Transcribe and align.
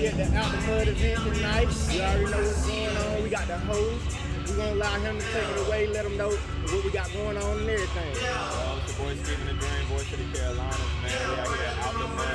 we 0.00 0.06
at 0.06 0.16
the 0.16 0.24
Out 0.36 0.52
the 0.52 0.60
Mud 0.66 0.88
event 0.88 1.18
tonight. 1.24 1.68
You 1.90 2.00
already 2.02 2.24
know 2.28 2.42
what's 2.44 2.66
going 2.66 2.96
on. 2.96 3.22
We 3.22 3.28
got 3.30 3.46
the 3.46 3.58
host. 3.58 4.18
We're 4.46 4.56
gonna 4.56 4.72
allow 4.74 5.00
him 5.00 5.18
to 5.18 5.24
take 5.32 5.48
it 5.48 5.66
away, 5.66 5.86
let 5.88 6.04
him 6.04 6.16
know 6.16 6.30
what 6.30 6.84
we 6.84 6.90
got 6.90 7.12
going 7.12 7.36
on 7.36 7.58
and 7.60 7.70
everything. 7.70 8.12
Well, 8.20 8.78
it's 8.84 8.98
your 8.98 9.06
boy 9.06 9.14
StephenThaDream, 9.16 9.84
voice 9.88 10.12
of 10.12 10.18
the 10.20 10.38
Carolinas, 10.38 10.78
man. 11.02 11.12
We 11.16 11.34
out 11.40 11.48
here 11.48 11.72
out 11.80 11.94
the 11.96 12.08
mud 12.12 12.28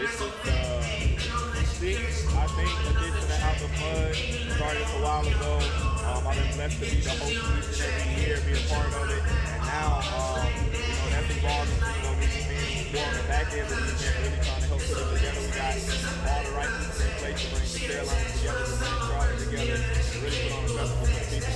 This 0.00 0.12
is 0.12 0.18
the 0.18 1.64
sixth, 1.66 2.36
I 2.36 2.46
think, 2.50 2.72
edition 2.90 3.26
of 3.30 3.40
Out 3.46 3.56
the 3.62 3.68
Mud. 3.78 4.14
Started 4.58 4.82
a 4.82 5.00
while 5.06 5.26
ago. 5.26 5.52
Um, 6.02 6.26
I've 6.26 6.36
been 6.36 6.50
blessed 6.56 6.82
to 6.82 6.90
be 6.90 7.00
the 7.00 7.10
host 7.10 7.30
each 7.30 7.78
and 7.78 7.94
every 7.94 8.26
year, 8.26 8.36
be 8.42 8.52
a 8.58 8.62
part 8.68 8.90
of 8.90 9.06
it. 9.10 9.22
And 9.22 9.62
now, 9.70 10.02
um, 10.02 10.50
you 10.66 10.82
know, 10.82 11.10
that's 11.14 11.30
evolved 11.30 11.91
into, 12.92 13.00
you 13.00 13.00
know, 13.00 13.00
me 13.00 13.00
being 13.00 13.00
more 13.00 13.08
on 13.08 13.16
the 13.16 13.24
back 13.28 13.52
end 13.52 13.64
of 13.64 13.72
the 13.72 13.88
event, 13.88 14.16
really 14.20 14.40
trying 14.44 14.60
to 14.60 14.68
help 14.68 14.82
put 14.84 14.98
it 15.00 15.08
together. 15.16 15.40
We 15.40 15.50
got 15.56 15.72
all 16.28 16.42
the 16.44 16.52
right 16.52 16.72
pieces 16.76 17.00
in 17.00 17.12
place 17.16 17.38
to 17.40 17.48
bring 17.52 17.68
the 17.72 17.80
Carolinas 17.80 18.32
together, 18.36 18.64
to 18.68 18.76
bring 18.76 18.96
Charlotte 19.08 19.38
together, 19.40 19.76
and 19.80 20.18
really 20.22 20.40
put 20.44 20.52
on 20.52 20.64
a 20.64 20.72
festival 20.76 21.06
for 21.08 21.20
the 21.20 21.28
people. 21.32 21.54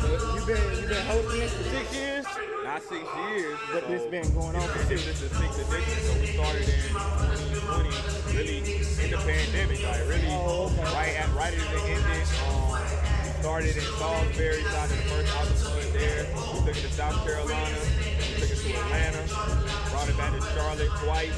But 0.00 0.20
you 0.36 0.42
been 0.44 0.64
you 0.80 0.86
been 0.88 1.06
hosting 1.06 1.40
this 1.40 1.52
for 1.54 1.64
six 1.64 1.86
years, 1.96 2.24
Not 2.64 2.82
six 2.82 3.04
years, 3.32 3.58
but 3.72 3.82
so 3.82 3.88
this 3.88 4.04
been 4.10 4.28
going 4.36 4.56
on 4.56 4.68
for 4.68 4.82
this 4.84 5.06
is 5.06 5.20
the 5.20 5.30
sixth 5.32 5.60
edition, 5.64 5.96
so 6.04 6.12
we 6.20 6.26
started 6.36 6.68
in 6.68 6.80
2020, 6.92 8.36
really 8.36 8.58
in 9.00 9.08
the 9.10 9.20
pandemic, 9.24 9.80
like 9.84 10.04
really 10.08 10.28
Oh, 10.30 10.68
okay. 10.68 10.84
right 10.92 11.14
at 11.16 11.30
right 11.34 11.54
as 11.56 11.64
it 11.72 11.84
ended. 11.88 12.26
Um, 12.44 12.76
we 13.24 13.30
started 13.40 13.76
in 13.76 13.86
Salisbury, 13.96 14.62
started 14.68 14.98
the 14.98 15.08
first 15.08 15.32
of 15.64 15.92
there. 15.92 16.26
We 16.36 16.40
took 16.60 16.76
it 16.76 16.80
to 16.84 16.92
South 16.92 17.24
Carolina, 17.24 17.78
Atlanta, 18.74 19.22
brought 19.90 20.08
it 20.08 20.16
back 20.16 20.32
to 20.32 20.40
Charlotte 20.54 20.90
twice. 21.02 21.34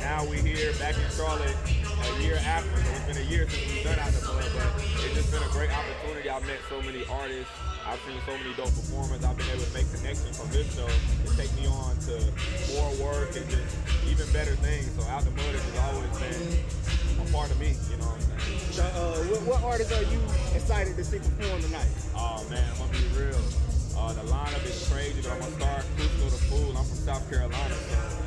Now 0.00 0.24
we're 0.28 0.42
here 0.42 0.72
back 0.78 0.96
in 0.96 1.08
Charlotte 1.16 1.56
a 2.04 2.22
year 2.22 2.36
after. 2.44 2.68
So 2.82 2.90
it's 2.92 3.06
been 3.08 3.16
a 3.24 3.30
year 3.30 3.48
since 3.48 3.72
we've 3.72 3.84
done 3.84 3.98
out 3.98 4.12
the 4.12 4.20
mud, 4.28 4.44
but 4.52 4.84
it's 5.04 5.14
just 5.14 5.32
been 5.32 5.42
a 5.42 5.52
great 5.52 5.72
opportunity. 5.72 6.28
I've 6.28 6.46
met 6.46 6.60
so 6.68 6.80
many 6.82 7.04
artists. 7.08 7.52
I've 7.86 8.00
seen 8.08 8.16
so 8.24 8.32
many 8.36 8.52
dope 8.56 8.72
performers. 8.72 9.24
I've 9.24 9.36
been 9.36 9.48
able 9.52 9.64
to 9.64 9.74
make 9.74 9.88
connections 9.92 10.36
from 10.36 10.48
this 10.52 10.68
show 10.76 10.88
to 10.88 11.28
take 11.36 11.52
me 11.56 11.66
on 11.68 11.96
to 12.08 12.16
more 12.76 12.92
work 13.00 13.36
and 13.36 13.48
just 13.48 13.68
even 14.08 14.24
better 14.32 14.56
things. 14.60 14.88
So 14.96 15.04
out 15.08 15.24
the 15.24 15.32
mud 15.32 15.52
has 15.52 15.76
always 15.88 16.12
been 16.20 16.64
a 17.20 17.26
part 17.32 17.50
of 17.50 17.58
me. 17.60 17.76
You 17.90 17.96
know 17.96 18.08
what 18.08 18.20
I'm 18.20 18.40
saying? 18.44 18.60
So, 18.76 18.84
uh, 18.84 19.24
what, 19.32 19.40
what 19.48 19.60
artists 19.64 19.92
are 19.92 20.04
you 20.08 20.20
excited 20.54 20.96
to 20.96 21.04
see 21.04 21.18
perform 21.18 21.60
tonight? 21.62 21.88
Oh 22.16 22.44
man, 22.48 22.60
I'm 22.60 22.88
gonna 22.88 22.92
be 22.92 23.08
real. 23.16 23.40
Uh, 23.96 24.12
the 24.12 24.26
lineup 24.28 24.64
is 24.66 24.88
crazy, 24.90 25.22
but 25.22 25.32
I'm 25.32 25.40
gonna 25.40 25.56
start 25.56 25.73
South 27.24 27.40
Carolina, 27.40 27.74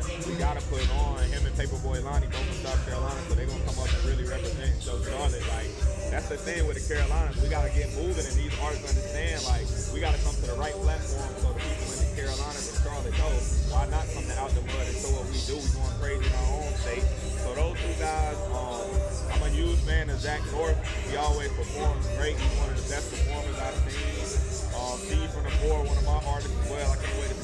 so 0.10 0.26
we 0.26 0.36
gotta 0.42 0.62
put 0.74 0.82
on 0.98 1.22
him 1.30 1.46
and 1.46 1.54
Paperboy 1.54 2.02
Lonnie 2.02 2.26
both 2.34 2.42
from 2.50 2.66
South 2.66 2.82
Carolina, 2.82 3.20
so 3.30 3.36
they're 3.38 3.46
gonna 3.46 3.62
come 3.70 3.78
up 3.78 3.94
and 3.94 4.02
really 4.10 4.26
represent 4.26 4.74
show 4.82 4.98
Charlotte. 5.06 5.38
Like 5.54 5.70
that's 6.10 6.34
the 6.34 6.38
thing 6.38 6.66
with 6.66 6.82
the 6.82 6.86
Carolinas, 6.90 7.38
we 7.38 7.46
gotta 7.46 7.70
get 7.78 7.94
moving, 7.94 8.26
and 8.26 8.34
these 8.34 8.50
artists 8.58 8.90
understand 8.90 9.38
like 9.46 9.70
we 9.94 10.02
gotta 10.02 10.18
come 10.26 10.34
to 10.34 10.50
the 10.50 10.58
right 10.58 10.74
platform 10.82 11.30
so 11.38 11.54
the 11.54 11.62
people 11.62 11.94
in 11.94 12.00
the 12.02 12.10
Carolinas 12.18 12.74
and 12.74 12.80
Charlotte 12.82 13.14
know 13.22 13.34
why 13.70 13.86
not 13.94 14.06
come 14.18 14.26
out 14.42 14.50
the 14.58 14.66
mud 14.66 14.86
and 14.90 14.98
show 14.98 15.14
what 15.14 15.30
we 15.30 15.38
do. 15.46 15.62
We 15.62 15.70
going 15.78 15.98
crazy 16.02 16.26
in 16.26 16.34
our 16.34 16.50
own 16.58 16.74
state. 16.82 17.06
So 17.46 17.54
those 17.54 17.78
two 17.78 17.96
guys, 18.02 18.38
um, 18.50 18.82
I'm 19.30 19.46
a 19.46 19.50
huge 19.54 19.78
fan 19.86 20.10
of 20.10 20.18
Zak 20.18 20.42
North. 20.50 20.74
He 21.06 21.14
always 21.22 21.54
performs 21.54 22.02
great. 22.18 22.34
He's 22.34 22.54
one 22.58 22.74
of 22.74 22.82
the 22.82 22.88
best 22.90 23.14
performers 23.14 23.58
I've 23.62 23.78
seen. 23.94 24.26
Um, 24.74 24.98
SheedFromDa4, 25.06 25.86
one 25.86 25.98
of 25.98 26.06
my 26.06 26.22
artists 26.34 26.50
as 26.50 26.70
well. 26.70 26.90
I 26.92 26.98
can't 26.98 27.18
wait 27.22 27.30
to 27.30 27.37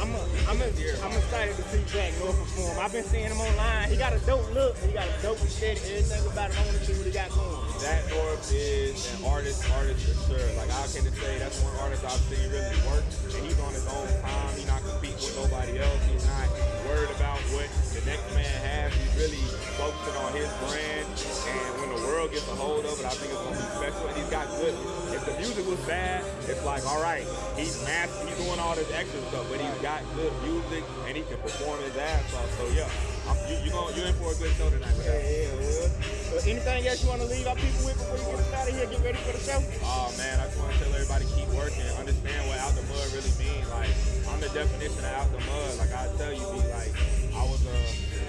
I'm 0.00 0.14
a, 0.14 0.22
I'm 0.48 0.60
a, 0.60 0.68
I'm 1.02 1.16
excited 1.16 1.56
to 1.56 1.62
see 1.62 1.82
Zak 1.90 2.12
North 2.20 2.38
perform. 2.38 2.78
I've 2.78 2.92
been 2.92 3.04
seeing 3.04 3.26
him 3.26 3.40
online. 3.40 3.90
He 3.90 3.96
got 3.96 4.12
a 4.12 4.18
dope 4.20 4.46
look. 4.54 4.76
He 4.78 4.92
got 4.92 5.06
a 5.08 5.22
dope 5.22 5.40
aesthetic. 5.42 5.82
Everything 5.82 6.26
about 6.30 6.52
him. 6.52 6.62
I 6.62 6.66
want 6.66 6.78
to 6.78 6.84
see 6.84 6.94
what 6.94 7.06
he 7.06 7.12
got 7.12 7.30
going. 7.30 7.80
Zak 7.80 8.08
North 8.10 8.52
is 8.52 9.10
an 9.18 9.24
artist, 9.26 9.66
artist 9.74 10.06
for 10.06 10.38
sure. 10.38 10.46
Like 10.56 10.70
can 10.96 11.12
just 11.12 11.20
say 11.20 11.36
that's 11.36 11.60
one 11.60 11.76
artist 11.84 12.08
I've 12.08 12.24
seen 12.32 12.48
really 12.48 12.80
work, 12.88 13.04
and 13.04 13.44
he's 13.44 13.60
on 13.60 13.72
his 13.76 13.84
own 13.84 14.08
time. 14.24 14.48
He's 14.56 14.64
not 14.64 14.80
competing 14.80 15.20
with 15.20 15.36
nobody 15.36 15.76
else. 15.76 16.00
He's 16.08 16.24
not 16.24 16.48
worried 16.88 17.12
about 17.12 17.36
what 17.52 17.68
the 17.92 18.00
next 18.08 18.24
man 18.32 18.56
has. 18.64 18.96
He's 18.96 19.12
really 19.20 19.44
focusing 19.76 20.16
on 20.24 20.32
his 20.32 20.48
brand, 20.64 21.04
and 21.04 21.68
when 21.84 21.90
the 21.92 22.00
world 22.08 22.32
gets 22.32 22.48
a 22.48 22.56
hold 22.56 22.88
of 22.88 22.96
it, 22.96 23.04
I 23.04 23.12
think 23.12 23.28
it's 23.28 23.44
gonna 23.44 23.60
be 23.60 23.68
special. 23.76 24.08
And 24.08 24.16
he's 24.16 24.32
got 24.32 24.48
good. 24.56 24.72
If 25.12 25.22
the 25.28 25.36
music 25.36 25.68
was 25.68 25.80
bad, 25.84 26.24
it's 26.48 26.64
like 26.64 26.80
all 26.88 27.02
right, 27.04 27.28
he's 27.60 27.76
mass, 27.84 28.08
he's 28.24 28.40
doing 28.40 28.56
all 28.56 28.72
this 28.72 28.88
extra 28.96 29.20
stuff, 29.28 29.44
but 29.52 29.60
he's 29.60 29.80
got 29.84 30.00
good 30.16 30.32
music 30.48 30.80
and 31.04 31.12
he 31.12 31.28
can 31.28 31.36
perform 31.44 31.76
his 31.84 31.92
ass 32.00 32.24
off. 32.32 32.48
So 32.56 32.64
yeah, 32.72 32.88
I'm, 33.26 33.36
you 33.50 33.58
you 33.66 33.70
going 33.74 33.94
you're 33.96 34.06
in 34.06 34.14
for 34.14 34.30
a 34.30 34.36
good 34.38 34.54
show 34.54 34.70
tonight. 34.70 34.94
Yeah, 35.02 35.10
Man. 35.10 35.26
yeah, 35.26 35.58
well. 35.58 35.90
But 36.30 36.42
anything 36.46 36.86
else 36.86 37.02
you 37.02 37.08
want 37.10 37.22
to 37.22 37.28
leave 37.30 37.46
our 37.46 37.58
people 37.58 37.82
with 37.86 37.98
before 37.98 38.18
you 38.18 38.26
get 38.30 38.38
us 38.38 38.52
out 38.54 38.68
of 38.68 38.74
here? 38.74 38.86
Get 38.86 39.02
ready 39.02 39.20
for 39.22 39.32
the 39.34 39.42
show. 39.42 39.58
Oh 39.82 40.08
man, 40.18 40.38
I 40.38 40.46
just 40.46 40.58
want 40.58 40.70
to 40.74 40.78
tell 40.78 40.92
everybody 40.94 41.24
keep 41.34 41.48
working, 41.54 41.86
understand 41.98 42.40
what 42.46 42.58
out 42.62 42.74
the 42.78 42.86
mud 42.86 43.06
really 43.14 43.34
means. 43.38 43.66
Like 43.70 43.90
I'm 44.30 44.38
the 44.38 44.50
definition 44.54 45.02
of 45.02 45.14
out 45.18 45.28
the 45.34 45.42
mud. 45.42 45.72
Like 45.78 45.92
I 45.94 46.06
tell 46.18 46.34
you, 46.34 46.44
be 46.54 46.62
like 46.70 46.94
I 47.34 47.42
was 47.46 47.62
a, 47.66 47.78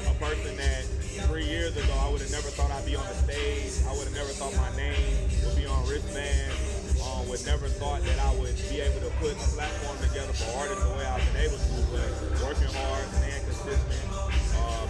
a 0.10 0.16
person 0.18 0.58
that 0.58 0.82
three 1.30 1.46
years 1.46 1.78
ago 1.78 1.94
I 2.02 2.10
would 2.10 2.22
have 2.22 2.34
never 2.34 2.50
thought 2.54 2.70
I'd 2.74 2.86
be 2.86 2.96
on 2.98 3.06
the 3.06 3.18
stage. 3.22 3.86
I 3.86 3.94
would 3.98 4.10
have 4.10 4.18
never 4.18 4.34
thought 4.34 4.54
my 4.58 4.70
name 4.78 5.18
would 5.46 5.58
be 5.58 5.66
on 5.66 5.82
wristbands. 5.86 6.54
Um, 7.02 7.30
would 7.30 7.44
never 7.46 7.70
thought 7.70 8.02
that 8.02 8.20
I 8.20 8.34
would 8.42 8.58
be 8.70 8.82
able 8.82 9.02
to 9.06 9.12
put 9.22 9.34
a 9.38 9.48
platform 9.54 9.98
together 10.02 10.34
for 10.34 10.50
artists 10.58 10.82
the 10.82 10.94
way 10.98 11.06
I've 11.06 11.22
been 11.34 11.46
able 11.46 11.60
to. 11.62 11.76
But 11.94 12.10
working 12.42 12.72
hard, 12.74 13.06
staying 13.22 13.44
consistent, 13.46 14.02
uh, 14.02 14.07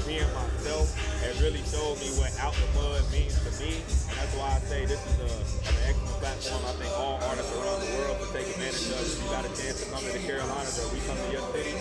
being 0.08 0.32
myself 0.32 0.88
has 1.20 1.36
really 1.44 1.60
showed 1.68 2.00
me 2.00 2.08
what 2.16 2.32
out 2.40 2.56
the 2.56 2.68
mud 2.80 3.04
means 3.12 3.36
to 3.44 3.52
me. 3.60 3.76
And 4.08 4.16
that's 4.16 4.34
why 4.40 4.56
I 4.56 4.60
say 4.64 4.88
this 4.88 5.04
is 5.04 5.20
a, 5.20 5.32
an 5.68 5.76
excellent 5.84 6.18
platform. 6.24 6.64
I 6.64 6.74
think 6.80 6.92
all 6.96 7.20
artists 7.28 7.52
around 7.52 7.84
the 7.84 7.92
world 8.00 8.16
should 8.24 8.32
take 8.32 8.48
advantage 8.56 8.88
of. 8.88 9.04
If 9.04 9.20
you 9.20 9.28
got 9.28 9.44
a 9.44 9.52
chance 9.52 9.84
to 9.84 9.86
come 9.92 10.00
to 10.08 10.12
the 10.16 10.24
Carolinas 10.24 10.80
or 10.80 10.88
we 10.96 11.04
come 11.04 11.20
to 11.20 11.30
your 11.36 11.44
city, 11.52 11.76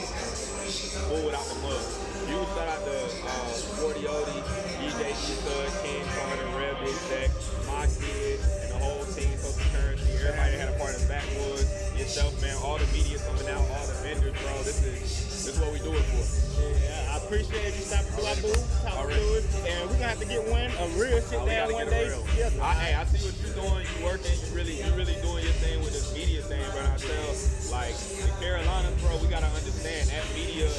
full 1.06 1.22
without 1.22 1.47
the 1.47 1.59
mud. 1.62 1.87
You 2.26 2.42
shout 2.59 2.66
out 2.66 2.82
to 2.82 2.98
uh, 2.98 3.47
Sporty 3.54 4.03
Odie, 4.10 4.43
DJ 4.82 5.14
Stud, 5.14 5.70
King 5.87 6.03
Carter, 6.19 6.50
Rev 6.58 6.75
Big 6.82 6.98
Tech, 7.06 7.31
my 7.70 7.87
kid, 7.87 8.43
and 8.43 8.75
the 8.75 8.81
whole 8.82 9.06
team, 9.14 9.31
Social 9.38 9.62
Currency, 9.70 10.10
everybody 10.19 10.50
that 10.58 10.66
had 10.66 10.70
a 10.75 10.78
part 10.82 10.98
of 10.98 11.06
Backwoods, 11.06 11.70
yourself, 11.94 12.34
man, 12.43 12.58
all 12.66 12.82
the 12.82 12.91
media 12.91 13.22
coming 13.22 13.47
out, 13.54 13.62
all 13.70 13.87
the 13.87 13.94
vendors, 14.03 14.34
bro. 14.34 14.50
This 14.66 14.82
is 14.82 14.98
this 15.31 15.54
is 15.54 15.62
what 15.62 15.70
we 15.70 15.78
do 15.78 15.94
it 15.94 16.03
for. 16.10 16.26
Yeah, 16.58 16.95
appreciate 17.26 17.75
you 17.75 17.82
stopping 17.82 18.14
through 18.14 18.31
our 18.31 18.38
booth, 18.38 18.62
talking 18.87 19.10
to 19.10 19.26
us, 19.34 19.47
and 19.66 19.91
we're 19.91 19.98
gonna 19.98 20.14
have 20.14 20.22
to 20.22 20.31
get 20.31 20.47
one 20.47 20.70
a 20.70 20.87
real 20.94 21.19
sit 21.19 21.42
Oh, 21.42 21.47
down 21.47 21.72
one 21.75 21.91
day 21.91 22.06
together. 22.06 22.62
I, 22.62 22.72
hey, 22.78 22.94
I 22.94 23.03
see 23.10 23.19
what 23.26 23.34
you're 23.42 23.59
doing. 23.59 23.82
You 23.82 24.06
working. 24.06 24.31
You 24.47 24.50
really, 24.54 24.78
you 24.78 24.87
really 24.94 25.19
doing 25.26 25.42
your 25.42 25.56
thing 25.59 25.82
with 25.82 25.91
this 25.91 26.14
media 26.14 26.38
thing, 26.47 26.62
bro. 26.70 26.87
I 26.87 26.94
tell, 26.94 27.26
like 27.75 27.98
the 27.98 28.31
Carolinas, 28.38 28.94
bro, 29.03 29.19
we 29.19 29.26
gotta 29.26 29.50
understand 29.50 30.06
that 30.14 30.22
media 30.38 30.70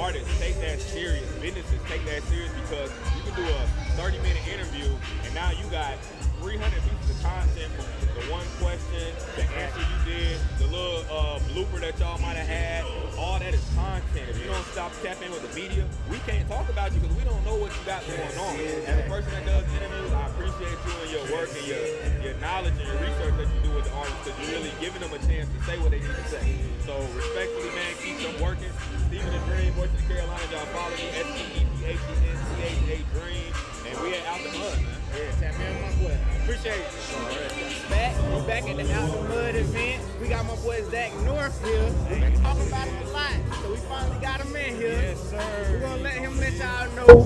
artists 0.00 0.32
take 0.40 0.56
that 0.64 0.80
serious. 0.80 1.28
Businesses 1.44 1.80
take 1.92 2.00
that 2.08 2.24
serious 2.32 2.52
because 2.64 2.88
you 3.12 3.20
can 3.28 3.34
do 3.36 3.44
a 3.44 3.60
30 3.96 4.18
minute 4.18 4.46
interview 4.46 4.92
and 5.24 5.34
now 5.34 5.50
you 5.50 5.64
got 5.72 5.96
300 6.44 6.68
pieces 6.84 7.16
of 7.16 7.18
content 7.24 7.72
from 7.72 7.88
the 8.12 8.24
one 8.32 8.44
question, 8.60 9.12
the 9.36 9.44
answer 9.56 9.80
you 9.80 9.98
did, 10.04 10.36
the 10.60 10.68
little 10.68 11.00
uh, 11.08 11.40
blooper 11.52 11.80
that 11.80 11.96
y'all 12.00 12.20
might 12.20 12.36
have 12.36 12.48
had. 12.48 12.84
All 13.16 13.40
that 13.40 13.52
is 13.52 13.64
content. 13.72 14.28
If 14.28 14.40
you 14.40 14.48
don't 14.52 14.64
stop 14.72 14.92
tapping 15.00 15.32
with 15.32 15.44
the 15.44 15.52
media, 15.56 15.84
we 16.12 16.20
can't 16.28 16.48
talk 16.48 16.68
about 16.68 16.92
you 16.92 17.00
because 17.00 17.16
we 17.16 17.24
don't 17.24 17.40
know 17.44 17.56
what 17.56 17.72
you 17.72 17.82
got 17.88 18.04
going 18.04 18.36
on. 18.36 18.56
As 18.84 19.00
a 19.00 19.08
person 19.08 19.32
that 19.32 19.44
does 19.48 19.64
interviews, 19.80 20.12
I 20.12 20.28
appreciate 20.28 20.76
you 20.76 20.92
and 21.00 21.10
your 21.12 21.24
work 21.32 21.48
and 21.56 21.66
your, 21.68 21.84
your 22.20 22.36
knowledge 22.40 22.76
and 22.76 22.88
your 22.88 23.00
research 23.00 23.36
that 23.36 23.48
you 23.48 23.60
do 23.64 23.72
with 23.76 23.88
the 23.88 23.94
artists 23.96 24.20
because 24.24 24.36
you're 24.44 24.60
really 24.60 24.72
giving 24.80 25.00
them 25.00 25.12
a 25.12 25.20
chance 25.24 25.48
to 25.48 25.58
say 25.64 25.80
what 25.80 25.88
they 25.92 26.04
need 26.04 26.16
to 26.20 26.28
say. 26.28 26.44
So 26.84 26.96
respectfully, 27.16 27.72
man, 27.72 27.92
keep 28.00 28.20
them 28.20 28.36
working. 28.44 28.72
StephenThaDream, 29.08 29.72
Voice 29.76 29.88
of 29.88 29.96
the 29.96 30.04
Carolinas, 30.08 30.52
y'all 30.52 30.68
follow 30.72 30.92
me, 30.96 31.08
S-T-E-P-H-E-N-C-H-A 31.16 32.96
Dream. 33.16 33.75
We 34.02 34.14
at 34.14 34.26
Out 34.26 34.42
the 34.42 34.58
Mud, 34.58 34.76
man. 34.82 34.96
Yeah, 35.16 35.30
tap 35.40 35.54
in 35.60 35.72
with 35.72 35.82
my 35.82 36.04
boy. 36.04 36.18
Appreciate 36.42 36.80
it. 36.80 37.88
Back, 37.88 38.14
we 38.30 38.46
back 38.46 38.68
at 38.68 38.76
the 38.76 38.92
Out 38.92 39.10
the 39.10 39.28
Mud 39.28 39.54
event. 39.54 40.02
We 40.20 40.28
got 40.28 40.44
my 40.44 40.56
boy 40.56 40.82
Zak 40.90 41.14
North 41.24 41.64
here. 41.64 41.84
We've 42.10 42.20
been 42.20 42.42
talking 42.42 42.68
about 42.68 42.88
him 42.88 43.06
a 43.06 43.10
lot, 43.10 43.32
so 43.62 43.70
we 43.70 43.76
finally 43.88 44.20
got 44.20 44.40
him 44.40 44.54
in 44.54 44.76
here. 44.76 44.92
Yes, 44.92 45.30
sir. 45.30 45.68
We're 45.70 45.80
gonna 45.80 46.02
let 46.02 46.14
him 46.14 46.36
let 46.38 46.52
y'all 46.54 46.90
know 46.92 47.24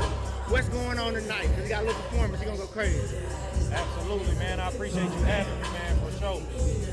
what's 0.48 0.68
going 0.68 0.98
on 0.98 1.14
tonight. 1.14 1.48
Cause 1.54 1.64
he 1.64 1.68
got 1.68 1.82
a 1.82 1.86
little 1.86 2.02
performance. 2.02 2.40
He 2.40 2.46
gonna 2.46 2.58
go 2.58 2.66
crazy. 2.66 3.16
Absolutely, 3.72 4.34
man. 4.36 4.60
I 4.60 4.68
appreciate 4.68 5.04
you 5.04 5.22
having 5.24 5.54
me, 5.62 5.68
man, 5.70 5.98
for 6.00 6.18
sure. 6.18 6.42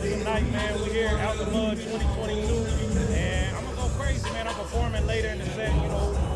Tonight, 0.01 0.51
man, 0.51 0.81
we 0.81 0.89
here 0.89 1.09
out 1.09 1.38
the 1.38 1.45
mud 1.51 1.77
2022, 1.77 3.13
and 3.13 3.56
I'm 3.56 3.63
gonna 3.63 3.77
go 3.77 3.89
crazy, 3.97 4.30
man. 4.31 4.47
I'm 4.47 4.56
performing 4.56 5.06
later 5.06 5.30
in 5.30 5.39
the 5.39 5.45
set. 5.45 5.73
You 5.73 5.89
know, 5.89 6.26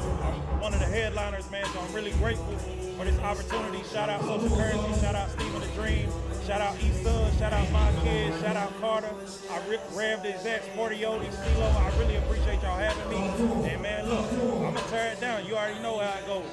one 0.62 0.74
of 0.76 0.80
the 0.80 0.86
headliners, 0.86 1.50
man. 1.50 1.66
So 1.66 1.80
I'm 1.80 1.92
really 1.92 2.12
grateful 2.12 2.56
for 2.96 3.06
this 3.06 3.18
opportunity. 3.20 3.84
Shout 3.92 4.10
out 4.10 4.22
Social 4.22 4.56
Currency. 4.56 5.02
Shout 5.02 5.16
out 5.16 5.30
StephenThaDream. 5.30 6.08
Shout 6.46 6.62
out 6.62 6.76
East. 6.84 7.04
Shout 7.40 7.52
out 7.52 7.72
my 7.72 7.92
kids. 8.04 8.40
Shout 8.42 8.56
out 8.56 8.80
Carter. 8.80 9.10
I 9.50 9.68
rip 9.68 9.82
Rev 9.94 10.22
the 10.22 10.38
Zach, 10.38 10.62
Sportioti, 10.74 11.32
Stilo. 11.34 11.66
I 11.66 11.92
really 11.98 12.16
appreciate 12.18 12.62
y'all 12.62 12.78
having 12.78 13.10
me. 13.10 13.70
And 13.70 13.82
man, 13.82 14.08
look, 14.08 14.32
I'm 14.32 14.74
gonna 14.76 14.88
tear 14.90 15.14
it 15.14 15.20
down. 15.20 15.46
You 15.48 15.56
already 15.56 15.80
know 15.80 15.98
how 15.98 16.14
I 16.14 16.22
go. 16.28 16.44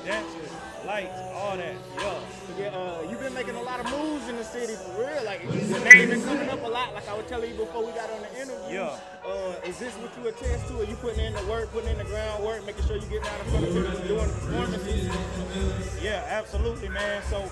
Lights, 0.98 1.20
all 1.34 1.56
that. 1.56 1.74
Yeah. 1.96 2.20
Yeah, 2.58 2.66
uh, 2.74 3.06
you've 3.08 3.20
been 3.20 3.34
making 3.34 3.54
a 3.54 3.62
lot 3.62 3.78
of 3.78 3.86
moves 3.90 4.28
in 4.28 4.36
the 4.36 4.44
city 4.44 4.74
for 4.74 5.06
real. 5.06 5.24
Like 5.24 5.42
your 5.44 5.84
name 5.84 6.10
been 6.10 6.22
coming 6.22 6.48
up 6.48 6.62
a 6.64 6.68
lot. 6.68 6.92
Like 6.94 7.08
I 7.08 7.14
was 7.14 7.26
telling 7.26 7.50
you 7.50 7.56
before 7.56 7.86
we 7.86 7.92
got 7.92 8.10
on 8.10 8.20
the 8.22 8.32
interview. 8.34 8.74
Yeah. 8.74 8.98
Uh, 9.24 9.54
is 9.64 9.78
this 9.78 9.94
what 9.94 10.10
you 10.18 10.28
attest 10.28 10.66
to? 10.68 10.80
Are 10.80 10.84
you 10.84 10.96
putting 10.96 11.24
in 11.24 11.34
the 11.34 11.44
work, 11.46 11.70
putting 11.70 11.90
in 11.90 11.98
the 11.98 12.04
groundwork, 12.04 12.66
making 12.66 12.84
sure 12.86 12.96
you 12.96 13.06
get 13.06 13.22
down 13.22 13.38
in 13.40 13.46
front 13.46 13.66
of 13.66 13.74
people 13.74 14.08
doing 14.08 14.26
the 14.26 14.34
performances? 14.34 16.02
Yeah, 16.02 16.26
absolutely, 16.28 16.88
man. 16.88 17.22
So 17.30 17.48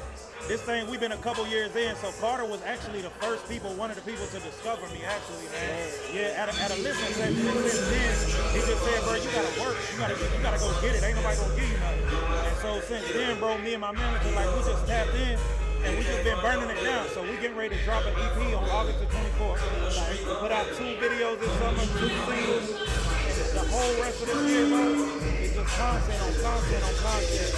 this 0.48 0.62
thing, 0.62 0.88
we've 0.90 1.00
been 1.00 1.12
a 1.12 1.18
couple 1.18 1.46
years 1.48 1.74
in. 1.74 1.94
So 1.96 2.10
Carter 2.20 2.44
was 2.46 2.62
actually 2.62 3.02
the 3.02 3.10
first 3.18 3.48
people, 3.48 3.74
one 3.74 3.90
of 3.90 3.96
the 3.96 4.02
people 4.02 4.26
to 4.26 4.38
discover 4.38 4.86
me, 4.94 5.02
actually, 5.02 5.46
man. 5.50 5.90
Yeah, 6.14 6.42
at 6.42 6.46
a, 6.46 6.54
at 6.62 6.70
a 6.70 6.78
listening 6.82 7.14
session. 7.18 7.34
Since 7.36 7.82
then, 7.90 8.14
he 8.54 8.60
just 8.62 8.82
said, 8.84 9.02
bro, 9.02 9.14
you 9.18 9.30
gotta 9.34 9.60
work. 9.60 9.76
You 9.90 9.98
gotta, 9.98 10.14
you 10.14 10.42
gotta 10.42 10.58
go 10.58 10.70
get 10.80 10.94
it. 10.94 11.02
Ain't 11.02 11.16
nobody 11.16 11.36
gonna 11.36 11.56
give 11.58 11.70
you 11.70 11.78
nothing. 11.82 12.06
And 12.46 12.56
so 12.62 12.80
since 12.86 13.06
then, 13.12 13.38
bro, 13.38 13.58
me 13.58 13.74
and 13.74 13.80
my 13.80 13.92
manager, 13.92 14.30
like, 14.38 14.46
we 14.54 14.62
just 14.62 14.86
tapped 14.86 15.14
in. 15.14 15.38
And 15.84 15.96
we 15.98 16.02
just 16.02 16.24
been 16.24 16.40
burning 16.40 16.70
it 16.70 16.82
down. 16.82 17.06
So 17.10 17.22
we 17.22 17.36
getting 17.36 17.56
ready 17.56 17.76
to 17.76 17.84
drop 17.84 18.04
an 18.06 18.14
EP 18.14 18.54
on 18.56 18.64
August 18.70 18.98
the 18.98 19.06
24th. 19.06 19.62
We 20.10 20.34
put 20.34 20.50
out 20.50 20.66
two 20.74 20.98
videos 20.98 21.38
this 21.38 21.52
summer, 21.58 21.84
two 21.94 22.10
singles. 22.26 22.70
And 22.70 23.54
the 23.54 23.66
whole 23.70 24.02
rest 24.02 24.22
of 24.22 24.28
this 24.28 24.50
year, 24.50 24.66
bro, 24.66 25.35
content 25.74 26.20
on 26.22 26.32
content 26.38 26.82
on 26.86 26.94
content. 27.02 27.50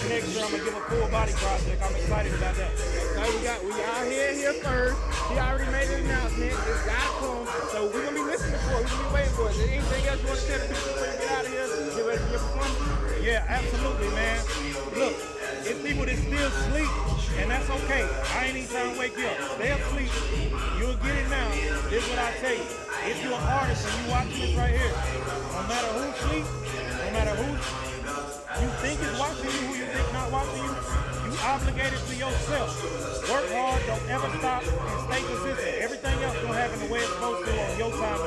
And 0.00 0.08
next 0.08 0.28
year, 0.32 0.44
I'm 0.44 0.50
gonna 0.50 0.64
give 0.64 0.76
a 0.76 0.84
full 0.88 1.08
body 1.08 1.32
project. 1.36 1.78
I'm 1.82 1.94
excited 1.96 2.32
about 2.34 2.56
that. 2.56 2.72
So 2.78 3.20
we 3.20 3.44
got 3.44 3.58
we 3.64 3.72
out 3.84 4.06
here 4.08 4.32
here 4.34 4.56
first. 4.64 4.96
He 5.28 5.38
already 5.38 5.70
made 5.70 5.88
an 5.92 6.04
announcement. 6.04 6.52
It's 6.52 6.84
got 6.88 7.08
come. 7.20 7.44
So 7.70 7.90
we're 7.92 8.04
gonna 8.04 8.16
be 8.16 8.24
listening 8.24 8.60
for 8.64 8.80
it. 8.80 8.88
We're 8.88 8.90
gonna 8.90 9.08
be 9.08 9.14
waiting 9.14 9.34
for 9.36 9.46
it. 9.46 9.52
Is 9.52 9.58
there 9.60 9.68
anything 9.68 10.04
else 10.08 10.20
you 10.20 10.28
want 10.28 10.40
to 10.40 10.46
tell 10.48 10.60
the 10.60 10.66
people 10.72 10.88
before 10.90 11.06
you 11.06 11.18
get 11.20 11.30
out 11.30 11.44
of 11.44 11.52
here? 11.52 11.66
Get 11.68 12.06
ready 12.08 12.22
for 12.24 12.30
your 12.30 12.40
performance? 12.40 13.00
Yeah, 13.20 13.44
absolutely, 13.52 14.08
man. 14.16 14.38
Look, 14.96 15.16
it's 15.60 15.80
people 15.84 16.04
that 16.08 16.16
still 16.16 16.50
sleep, 16.72 16.90
and 17.36 17.50
that's 17.50 17.68
okay. 17.68 18.08
I 18.08 18.48
ain't 18.48 18.56
even 18.56 18.68
trying 18.72 18.94
to 18.94 18.98
wake 18.98 19.16
you 19.16 19.28
up. 19.28 19.36
Stay 19.60 19.70
asleep. 19.76 20.10
You'll 20.80 20.96
get 21.04 21.14
it 21.20 21.28
now. 21.28 21.48
This 21.92 22.00
is 22.00 22.08
what 22.08 22.18
I 22.18 22.32
tell 22.40 22.56
you. 22.56 22.64
If 23.04 23.22
you're 23.22 23.36
an 23.36 23.44
artist 23.44 23.84
and 23.84 23.94
you 24.00 24.10
watching 24.10 24.40
this 24.40 24.56
right 24.56 24.72
here, 24.72 24.92
no 24.92 25.60
matter 25.68 25.90
who 26.00 26.08
sleep, 26.28 26.46
no 27.10 27.18
matter 27.18 27.34
who 27.42 27.50
you 28.62 28.70
think 28.86 29.02
is 29.02 29.18
watching 29.18 29.50
you, 29.50 29.66
who 29.66 29.74
you 29.82 29.86
think 29.90 30.12
not 30.12 30.30
watching 30.30 30.62
you, 30.62 30.74
you 31.26 31.34
obligated 31.42 31.98
to 31.98 32.14
yourself. 32.14 32.70
Work 33.26 33.50
hard, 33.50 33.82
don't 33.86 34.06
ever 34.10 34.30
stop, 34.38 34.62
and 34.62 35.00
stay 35.10 35.22
consistent. 35.26 35.74
Everything 35.82 36.14
else 36.22 36.38
gonna 36.38 36.54
happen 36.54 36.78
the 36.78 36.86
way 36.86 37.00
it's 37.00 37.10
supposed 37.10 37.46
to 37.46 37.50
on 37.50 37.78
your 37.78 37.90
time. 37.98 38.20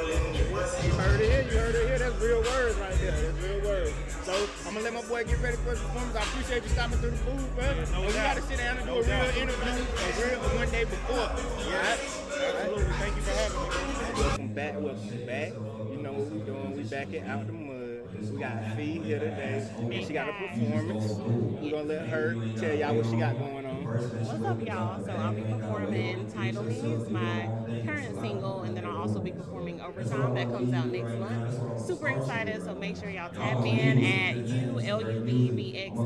You 0.83 0.91
heard 0.99 1.21
it 1.21 1.31
here. 1.31 1.43
You 1.47 1.57
heard 1.63 1.75
it 1.75 1.87
here. 1.87 1.99
That's 1.99 2.19
real 2.19 2.43
words 2.43 2.75
right 2.75 2.95
there. 2.99 3.15
That's 3.15 3.39
real 3.39 3.61
words. 3.63 3.93
So 4.27 4.35
I'm 4.67 4.73
gonna 4.75 4.83
let 4.83 4.93
my 4.93 5.05
boy 5.07 5.23
get 5.23 5.39
ready 5.39 5.57
for 5.63 5.71
his 5.71 5.79
performance. 5.79 6.15
I 6.15 6.23
appreciate 6.23 6.63
you 6.63 6.69
stopping 6.75 6.99
through 6.99 7.15
the 7.15 7.23
booth, 7.23 7.55
bro. 7.55 7.63
no 7.63 8.03
oh, 8.03 8.07
we 8.07 8.13
gotta 8.13 8.41
sit 8.43 8.57
down 8.59 8.77
and 8.77 8.85
do 8.85 8.95
No 8.95 8.99
a 8.99 9.07
real 9.07 9.47
interview, 9.47 9.79
a 9.79 10.11
real 10.19 10.39
one 10.59 10.69
day 10.71 10.83
before. 10.83 11.31
Yeah. 11.71 11.87
Absolutely. 11.87 12.83
Thank 12.99 13.15
you 13.15 13.21
for 13.23 13.31
having 13.31 13.59
me. 13.63 14.23
Welcome 14.23 14.47
back, 14.51 14.73
welcome 14.75 15.25
back. 15.25 15.51
You 15.87 15.99
know 16.03 16.11
what 16.19 16.27
we're 16.31 16.43
doing? 16.43 16.75
We 16.75 16.83
back 16.83 17.13
at 17.13 17.27
Out 17.27 17.47
the 17.47 17.53
Mud. 17.53 17.82
We 18.19 18.39
got 18.39 18.63
V 18.75 18.99
here 18.99 19.19
today, 19.19 19.67
and 19.79 20.05
she 20.05 20.13
got 20.13 20.29
a 20.29 20.33
performance. 20.33 21.13
We're 21.13 21.71
gonna 21.71 21.83
let 21.83 22.07
her 22.07 22.33
tell 22.57 22.73
y'all 22.75 22.95
what 22.95 23.05
she 23.05 23.17
got 23.17 23.37
going 23.39 23.65
on. 23.65 23.83
What's 23.85 24.43
up, 24.43 24.61
y'all? 24.65 25.03
So 25.03 25.11
I'll 25.11 25.33
be 25.33 25.41
performing 25.41 26.31
Title 26.31 26.63
Me, 26.63 26.75
it's 26.75 27.09
my 27.09 27.49
current 27.85 28.19
single, 28.21 28.61
and 28.63 28.77
then 28.77 28.85
I'll 28.85 28.97
also 28.97 29.19
be 29.19 29.31
performing 29.31 29.81
Overtime 29.81 30.35
that 30.35 30.49
comes 30.49 30.73
out 30.73 30.87
next 30.87 31.13
month. 31.15 31.85
Super 31.85 32.09
excited, 32.09 32.63
so 32.63 32.73
make 32.75 32.95
sure 32.97 33.09
y'all 33.09 33.33
tap 33.33 33.65
in 33.65 34.03
at 34.03 34.35
ULUVBXX 34.45 35.97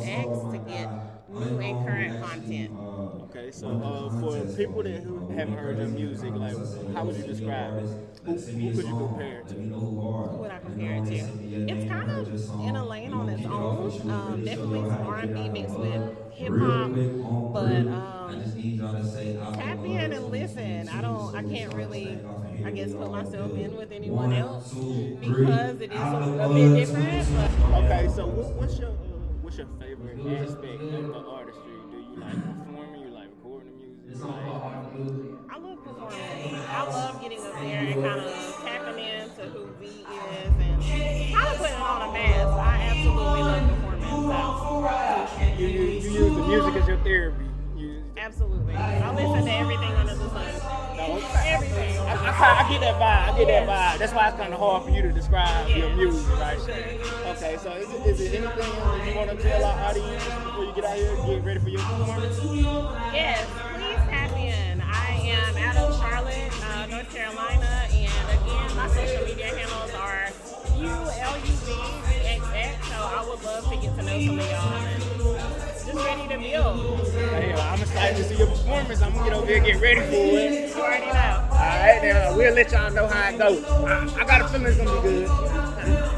to 0.52 0.58
get 0.60 0.90
new 1.30 1.60
and 1.60 1.86
current 1.86 2.24
content. 2.24 2.72
Okay, 3.30 3.52
so 3.52 3.68
uh, 3.70 4.10
for 4.20 4.40
people 4.56 4.82
that 4.84 5.04
who 5.04 5.28
haven't 5.30 5.58
heard 5.58 5.78
your 5.78 5.88
music, 5.88 6.34
like 6.34 6.56
how 6.94 7.06
would 7.06 7.16
you 7.18 7.24
describe 7.24 7.78
it? 7.78 7.90
Who, 8.26 8.34
who 8.34 8.76
could 8.76 8.86
you 8.86 8.98
compare 8.98 9.40
it 9.40 9.48
to? 9.50 9.54
Who 9.56 9.76
would 9.76 10.30
compare 10.30 10.44
it 10.44 10.57
to? 10.57 10.57
Definitely 14.48 14.90
some 14.90 15.08
R&B 15.08 15.50
mixed 15.50 15.78
with 15.78 16.32
hip 16.32 16.54
hop, 16.58 16.92
but 17.54 17.88
um, 17.88 18.44
tap 19.56 19.80
in 19.86 20.14
and 20.14 20.26
listen. 20.26 20.90
I 20.90 21.02
don't. 21.02 21.36
I 21.36 21.44
can't 21.44 21.74
really. 21.74 22.20
I 22.66 22.72
guess 22.72 22.94
put 22.94 23.12
myself 23.12 23.52
in 23.54 23.76
with 23.76 23.92
anyone 23.92 24.34
else 24.34 24.74
because 24.74 25.82
it 25.82 25.92
is 25.92 26.00
a, 26.00 26.38
a 26.42 26.54
bit 26.54 26.86
different. 26.86 27.28
But 27.36 27.84
Okay, 27.84 28.10
so 28.16 28.26
what, 28.28 28.54
what's 28.56 28.80
your 28.80 28.90
uh, 28.90 28.94
what's 29.42 29.58
your 29.58 29.68
favorite 29.80 30.20
aspect 30.42 30.82
of 30.82 31.08
the 31.08 31.20
artistry? 31.20 31.64
Do 31.92 31.98
you 31.98 32.20
like 32.20 32.34
performing? 32.34 33.02
You 33.02 33.10
like 33.12 33.30
recording 33.38 33.72
the 33.78 34.08
music? 34.08 34.26
Like, 34.26 35.56
I 35.56 35.60
love 35.60 35.84
performing. 35.84 36.56
I 36.70 36.84
love 36.90 37.22
getting 37.22 37.40
up 37.40 37.54
there 37.54 37.80
and 37.80 38.04
kind 38.04 38.20
of 38.22 38.62
tapping 38.64 39.00
into 39.04 39.42
who 39.52 39.68
V 39.80 39.86
is 39.86 40.06
and 40.60 41.34
kind 41.34 41.48
of 41.48 41.58
putting 41.58 41.76
on 41.76 42.10
a 42.10 42.14
mask. 42.14 42.67
I 44.38 44.50
absolutely 44.50 44.84
love 44.84 45.30
performing. 45.30 45.58
So. 45.58 45.62
you, 45.62 45.68
you, 45.68 45.82
you 45.82 46.10
use 46.26 46.36
the 46.36 46.48
music 46.48 46.76
as 46.76 46.88
your 46.88 46.98
therapy. 46.98 47.46
You, 47.76 48.04
Absolutely. 48.18 48.74
I 48.76 49.14
listen 49.14 49.46
to 49.46 49.54
everything 49.54 49.92
under 49.94 50.16
the 50.16 50.30
sun. 50.30 50.46
Everything. 51.46 51.98
I, 52.00 52.14
I, 52.14 52.66
I 52.66 52.70
get 52.70 52.82
that 52.82 52.96
vibe. 52.96 53.34
I 53.34 53.38
get 53.38 53.48
that 53.48 53.68
vibe. 53.68 54.00
That's 54.00 54.14
why 54.14 54.28
it's 54.30 54.38
kind 54.38 54.54
of 54.54 54.60
hard 54.60 54.84
for 54.84 54.90
you 54.90 55.02
to 55.02 55.12
describe 55.12 55.70
your 55.70 55.90
music, 55.96 56.28
right? 56.38 56.60
Okay, 56.60 57.58
so 57.62 57.72
is 57.74 57.90
it, 57.94 58.06
is 58.08 58.22
it 58.22 58.44
anything 58.44 59.08
you 59.08 59.16
want 59.16 59.30
to 59.30 59.38
tell 59.38 59.64
our 59.64 59.90
audience 59.90 60.24
before 60.26 60.66
you 60.66 60.74
get 60.74 60.86
out 60.86 60.98
here 60.98 61.16
and 61.16 61.26
get 61.28 61.44
ready 61.44 61.60
for 61.60 61.70
your 61.70 61.82
performance? 61.82 62.40
Yes, 63.14 63.48
please 63.76 63.96
tap 64.10 64.32
in. 64.38 64.82
I 64.82 65.12
am 65.24 65.58
out 65.58 65.78
of 65.78 65.98
Charlotte, 66.00 66.52
uh, 66.66 66.88
North 66.88 67.14
Carolina, 67.14 67.88
and 67.92 68.42
again, 68.42 68.76
my 68.76 68.88
social 68.90 69.26
media 69.26 69.48
handles 69.56 69.94
are 69.94 70.30
ULUVXX, 70.78 71.56
so 71.66 71.74
I 71.74 72.02
would 72.02 72.07
love 73.62 73.72
to 73.72 73.78
get 73.78 73.96
to 73.98 74.04
know 74.04 74.20
some 74.22 74.40
of 74.40 74.50
y'all 74.50 74.86
and 74.86 75.02
just 75.02 75.94
ready 75.94 76.28
to 76.28 76.38
build. 76.38 77.08
Hey, 77.08 77.54
I'm 77.54 77.82
excited 77.82 78.18
to 78.18 78.24
see 78.24 78.38
your 78.38 78.48
performance. 78.48 79.02
I'm 79.02 79.14
gonna 79.14 79.24
get 79.24 79.34
over 79.34 79.46
here 79.48 79.58
and 79.58 79.66
get 79.66 79.82
ready 79.82 80.02
for 80.02 80.38
it. 80.38 80.76
You 80.76 80.82
already 80.82 81.06
know. 81.08 81.48
All 81.52 81.58
right, 81.58 82.00
now 82.04 82.30
uh, 82.30 82.38
we'll 82.38 82.54
let 82.54 82.72
y'all 82.72 82.92
know 82.92 83.08
how 83.08 83.30
it 83.30 83.38
goes. 83.40 83.64
I, 83.64 84.22
I 84.22 84.26
got 84.26 84.42
a 84.42 84.48
feeling 84.50 84.68
it's 84.68 84.78
gonna 84.78 85.02
be 85.02 85.08
good. 85.08 85.28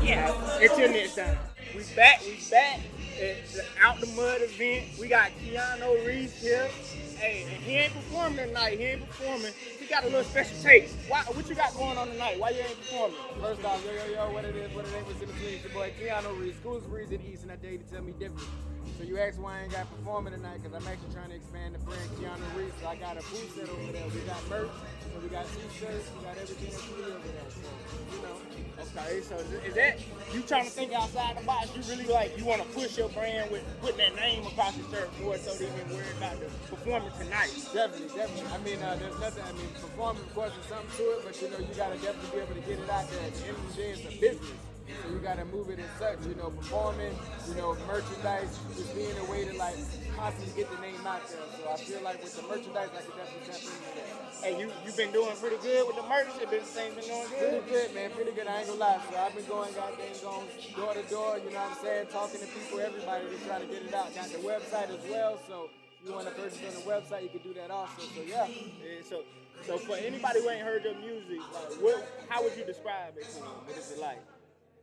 Yes. 0.04 0.72
Until 0.72 0.92
next 0.92 1.16
time. 1.16 1.38
We 1.76 1.84
back, 1.96 2.22
we 2.26 2.40
back 2.50 2.80
It's 3.18 3.54
the 3.54 3.64
Out 3.82 4.02
the 4.02 4.08
Mud 4.08 4.42
event. 4.42 5.00
We 5.00 5.08
got 5.08 5.32
Keanu 5.40 6.06
Re2se 6.06 6.42
here. 6.42 6.70
Hey, 7.16 7.44
and 7.44 7.64
he 7.64 7.76
ain't 7.76 7.94
performing 7.94 8.48
tonight. 8.48 8.80
He 8.80 8.86
ain't 8.86 9.08
performing. 9.08 9.54
He 9.80 9.86
got 9.86 10.04
a 10.04 10.08
little 10.08 10.24
special 10.24 10.58
take. 10.62 10.90
Why, 11.08 11.22
what 11.28 11.48
you 11.48 11.56
got 11.56 11.69
going 11.80 11.98
on 11.98 12.12
tonight? 12.12 12.38
Why 12.38 12.50
you 12.52 12.60
ain't 12.60 12.76
performing? 12.76 13.16
First 13.40 13.64
off, 13.64 13.80
yo, 13.88 13.96
yo, 13.96 14.12
yo, 14.12 14.34
what 14.36 14.44
it 14.44 14.52
is, 14.52 14.68
what 14.76 14.84
it 14.84 14.92
ain't, 15.00 15.08
what's 15.08 15.22
in 15.24 15.32
between, 15.32 15.56
it's 15.56 15.64
your 15.64 15.72
boy 15.72 15.96
Keanu 15.96 16.36
Re2se, 16.36 16.60
Schools 16.60 16.84
Breeze 16.84 17.12
in 17.16 17.24
East, 17.24 17.48
and 17.48 17.56
you 17.56 17.80
to 17.80 17.88
tell 17.88 18.04
me 18.04 18.12
different. 18.20 18.52
So 19.00 19.08
you 19.08 19.16
ask 19.16 19.40
why 19.40 19.60
I 19.60 19.64
ain't 19.64 19.72
got 19.72 19.88
performing 19.88 20.36
tonight, 20.36 20.60
because 20.60 20.76
I'm 20.76 20.84
actually 20.92 21.16
trying 21.16 21.32
to 21.32 21.40
expand 21.40 21.76
the 21.76 21.80
brand 21.88 22.04
Keanu 22.20 22.44
Re2se, 22.60 22.84
so 22.84 22.88
I 22.92 23.00
got 23.00 23.16
a 23.16 23.24
booth 23.32 23.56
set 23.56 23.72
over 23.72 23.92
there. 23.96 24.04
We 24.12 24.20
got 24.28 24.44
merch, 24.52 24.76
so 24.76 25.24
we 25.24 25.32
got 25.32 25.48
t-shirts, 25.48 26.12
we 26.12 26.20
got 26.28 26.36
everything 26.36 26.68
that 26.68 26.84
you 26.84 27.00
need 27.00 27.16
over 27.16 27.32
there. 27.32 27.48
So, 27.48 27.64
you 27.64 28.20
know, 28.28 28.36
Okay, 28.80 29.22
so 29.22 29.36
is- 29.36 29.52
is 29.68 29.74
that 29.76 30.00
you 30.34 30.42
trying 30.44 30.64
to 30.64 30.72
think 30.72 30.94
outside 30.94 31.38
the 31.38 31.44
box? 31.44 31.68
You 31.76 31.84
really 31.84 32.06
like 32.08 32.38
you 32.38 32.46
want 32.46 32.62
to 32.62 32.68
push 32.70 32.98
your 32.98 33.10
brand 33.10 33.52
with 33.52 33.64
putting 33.82 33.98
that 33.98 34.16
name 34.16 34.46
across 34.48 34.78
your 34.78 34.88
shirt 34.90 35.10
more 35.20 35.38
so 35.38 35.54
than 35.56 35.68
even 35.68 35.90
worried 35.94 36.16
about 36.16 36.40
the 36.40 36.48
performance 36.74 37.16
tonight. 37.18 37.52
definitely, 37.74 38.08
definitely. 38.16 38.48
I 38.48 38.58
mean, 38.64 38.80
uh, 38.82 38.96
there's 38.96 39.20
nothing, 39.20 39.44
I 39.44 39.52
mean, 39.60 39.70
performing, 39.82 40.24
of 40.24 40.34
course, 40.34 40.54
there's 40.54 40.68
something 40.72 40.96
to 40.96 41.04
it, 41.12 41.26
but 41.26 41.42
you 41.42 41.50
know, 41.50 41.60
you 41.60 41.74
got 41.76 41.92
to 41.92 41.98
definitely 42.00 42.32
be 42.32 42.40
able 42.40 42.56
to 42.56 42.62
get 42.62 42.80
it 42.80 42.90
out 42.90 43.10
there. 43.12 43.20
At 43.20 43.34
the 43.36 43.48
end 43.48 43.58
of 43.58 43.68
the 43.68 43.74
day, 43.76 43.90
it's 43.92 44.06
a 44.08 44.16
business. 44.20 44.60
So 45.04 45.10
you 45.12 45.20
got 45.20 45.36
to 45.38 45.46
move 45.46 45.70
it 45.70 45.80
as 45.80 45.92
such, 46.00 46.26
you 46.26 46.36
know, 46.36 46.50
performing, 46.50 47.14
you 47.48 47.56
know, 47.56 47.76
merchandise, 47.86 48.58
just 48.76 48.96
being 48.96 49.18
a 49.18 49.26
way 49.26 49.46
to 49.46 49.54
like 49.58 49.76
constantly 50.16 50.56
get 50.56 50.72
the 50.72 50.80
name 50.82 51.06
out 51.06 51.22
there. 51.28 51.44
So 51.60 51.70
I 51.70 51.78
feel 51.78 52.02
like 52.02 52.24
with 52.24 52.36
the 52.36 52.44
merchandise, 52.48 52.90
I 52.96 53.02
could 53.04 53.16
definitely 53.16 53.46
tap 53.48 53.60
into 53.60 53.92
that. 54.00 54.19
Hey, 54.50 54.58
you 54.58 54.72
you 54.84 54.92
been 54.98 55.12
doing 55.14 55.36
pretty 55.38 55.58
good 55.62 55.86
with 55.86 55.96
the 55.96 56.02
merch. 56.10 56.26
It 56.42 56.50
been 56.50 56.66
things 56.66 56.96
been 56.98 57.06
doing 57.06 57.30
Pretty 57.38 57.62
good. 57.62 57.70
good, 57.70 57.94
man. 57.94 58.10
Pretty 58.10 58.32
good. 58.32 58.48
I 58.48 58.58
ain't 58.58 58.68
gonna 58.68 58.80
lie. 58.82 58.98
So 59.06 59.14
I've 59.16 59.36
been 59.36 59.46
going, 59.46 59.70
goddamn, 59.78 60.10
going 60.26 60.48
door 60.74 60.94
to 60.98 61.06
door. 61.06 61.38
You 61.38 61.54
know 61.54 61.62
what 61.62 61.78
I'm 61.78 61.84
saying? 61.86 62.08
Talking 62.10 62.42
to 62.42 62.48
people, 62.50 62.82
everybody 62.82 63.30
to 63.30 63.38
try 63.46 63.62
to 63.62 63.68
get 63.70 63.86
it 63.86 63.94
out. 63.94 64.10
Got 64.16 64.34
the 64.34 64.42
website 64.42 64.90
as 64.90 65.06
well. 65.06 65.38
So 65.46 65.70
if 65.70 66.10
you 66.10 66.16
want 66.18 66.26
to 66.26 66.34
purchase 66.34 66.66
on 66.66 66.74
the 66.82 66.82
website, 66.82 67.30
you 67.30 67.30
can 67.30 67.46
do 67.46 67.54
that 67.62 67.70
also. 67.70 68.02
So 68.02 68.22
yeah. 68.26 68.50
Yeah, 68.50 69.06
so 69.06 69.22
so 69.70 69.78
for 69.78 69.98
anybody 70.02 70.42
who 70.42 70.50
ain't 70.50 70.66
heard 70.66 70.82
your 70.82 70.98
music, 70.98 71.46
like 71.54 71.70
what 71.86 72.02
how 72.28 72.42
would 72.42 72.58
you 72.58 72.66
describe 72.66 73.22
it 73.22 73.30
to 73.30 73.46
them? 73.46 73.54
What 73.70 73.78
is 73.78 73.92
it 73.92 74.02
like? 74.02 74.26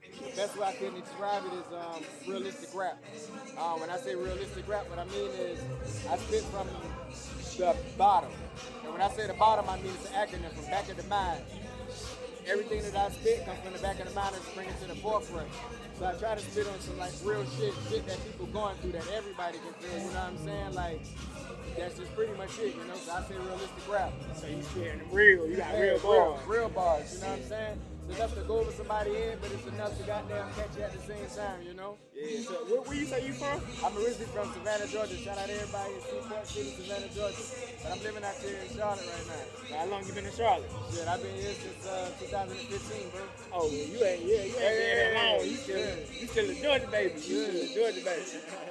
The 0.06 0.30
best 0.36 0.56
way 0.56 0.66
I 0.70 0.74
can 0.78 0.94
describe 0.94 1.42
it 1.42 1.54
is 1.58 1.66
um, 1.74 2.04
realistic 2.30 2.70
rap. 2.70 3.02
Um, 3.58 3.80
when 3.80 3.90
I 3.90 3.96
say 3.96 4.14
realistic 4.14 4.68
rap, 4.68 4.88
what 4.88 5.00
I 5.00 5.04
mean 5.10 5.30
is 5.34 5.58
I 6.08 6.16
spit 6.18 6.44
from 6.54 6.68
the 7.58 7.74
bottom. 7.98 8.30
And 8.84 8.92
when 8.92 9.02
I 9.02 9.08
say 9.10 9.26
the 9.26 9.34
bottom, 9.34 9.68
I 9.68 9.76
mean 9.76 9.92
it's 9.94 10.06
an 10.10 10.14
acronym 10.14 10.52
from 10.54 10.64
back 10.66 10.88
of 10.88 10.96
the 10.96 11.04
mind. 11.04 11.40
everything 12.46 12.80
that 12.82 12.94
I 12.96 13.10
spit 13.10 13.44
comes 13.44 13.58
from 13.60 13.72
the 13.72 13.78
back 13.80 13.98
of 14.00 14.08
the 14.08 14.14
mind 14.14 14.34
and 14.36 14.44
bring 14.54 14.68
it 14.68 14.80
to 14.82 14.88
the 14.88 14.94
forefront. 14.96 15.48
So 15.98 16.06
I 16.06 16.12
try 16.14 16.34
to 16.34 16.40
spit 16.40 16.66
on 16.68 16.78
some 16.80 16.98
like 16.98 17.12
real 17.24 17.44
shit, 17.58 17.74
shit 17.90 18.06
that 18.06 18.22
people 18.24 18.46
going 18.46 18.76
through 18.78 18.92
that 18.92 19.06
everybody 19.14 19.58
can 19.58 19.72
feel. 19.80 19.98
You 19.98 20.12
know 20.12 20.20
what 20.20 20.30
I'm 20.30 20.38
saying? 20.44 20.74
Like 20.74 21.00
that's 21.76 21.98
just 21.98 22.14
pretty 22.14 22.34
much 22.34 22.58
it. 22.60 22.74
You 22.76 22.84
know, 22.86 22.94
so 22.94 23.12
I 23.12 23.22
say 23.24 23.34
realistic 23.34 23.90
rap. 23.90 24.12
So 24.36 24.46
you 24.46 24.62
spitting 24.62 25.00
real. 25.10 25.46
You 25.48 25.56
got 25.56 25.74
Yeah, 25.74 25.80
real 25.80 25.98
bars. 26.00 26.46
real 26.46 26.68
bars. 26.68 27.14
You 27.14 27.20
know 27.22 27.26
what 27.30 27.38
I'm 27.40 27.48
saying? 27.48 27.80
It's 28.08 28.18
enough 28.18 28.34
to 28.36 28.40
go 28.42 28.58
over 28.60 28.70
somebody 28.70 29.10
in, 29.16 29.38
but 29.40 29.50
it's 29.50 29.66
enough 29.66 29.98
to 29.98 30.04
goddamn 30.04 30.46
catch 30.54 30.76
you 30.76 30.82
at 30.84 30.92
the 30.92 31.00
same 31.00 31.26
time. 31.36 31.62
You 31.66 31.74
know? 31.74 31.96
Yeah. 32.16 32.40
So 32.48 32.56
where, 32.72 32.80
where 32.80 32.96
you 32.96 33.04
say 33.04 33.20
you 33.28 33.36
from? 33.36 33.60
I'm 33.84 33.92
originally 34.00 34.24
from 34.32 34.48
Savannah, 34.48 34.88
Georgia. 34.88 35.20
Shout 35.20 35.36
out 35.36 35.52
everybody 35.52 35.92
in 35.92 36.00
Seaport 36.00 36.48
City, 36.48 36.72
Savannah, 36.80 37.12
Georgia. 37.12 37.44
But 37.84 37.92
I'm 37.92 38.00
living 38.00 38.24
out 38.24 38.36
here 38.40 38.56
in 38.56 38.72
Charlotte 38.72 39.04
right 39.04 39.26
now. 39.28 39.76
How 39.76 39.84
long 39.92 40.00
you 40.08 40.16
been 40.16 40.24
in 40.24 40.32
Charlotte? 40.32 40.72
Shit, 40.96 41.04
I've 41.04 41.20
been 41.20 41.36
here 41.36 41.52
since 41.52 41.84
uh, 41.84 42.08
2015, 42.16 43.12
bro. 43.12 43.20
Oh, 43.52 43.68
you 43.68 44.00
ain't, 44.00 44.24
yeah, 44.24 44.48
you 44.48 44.56
ain't 44.56 44.80
been 44.80 44.96
here 44.96 45.12
long. 45.12 45.44
You 45.44 45.56
still, 45.60 45.76
Yeah. 45.76 46.16
you 46.16 46.24
still 46.24 46.48
a 46.48 46.56
Georgia 46.56 46.88
baby. 46.88 47.12
You 47.20 47.20
still 47.20 47.52
a 47.52 47.52
Yeah. 47.52 47.76
Georgia 47.76 48.00
baby. 48.08 48.24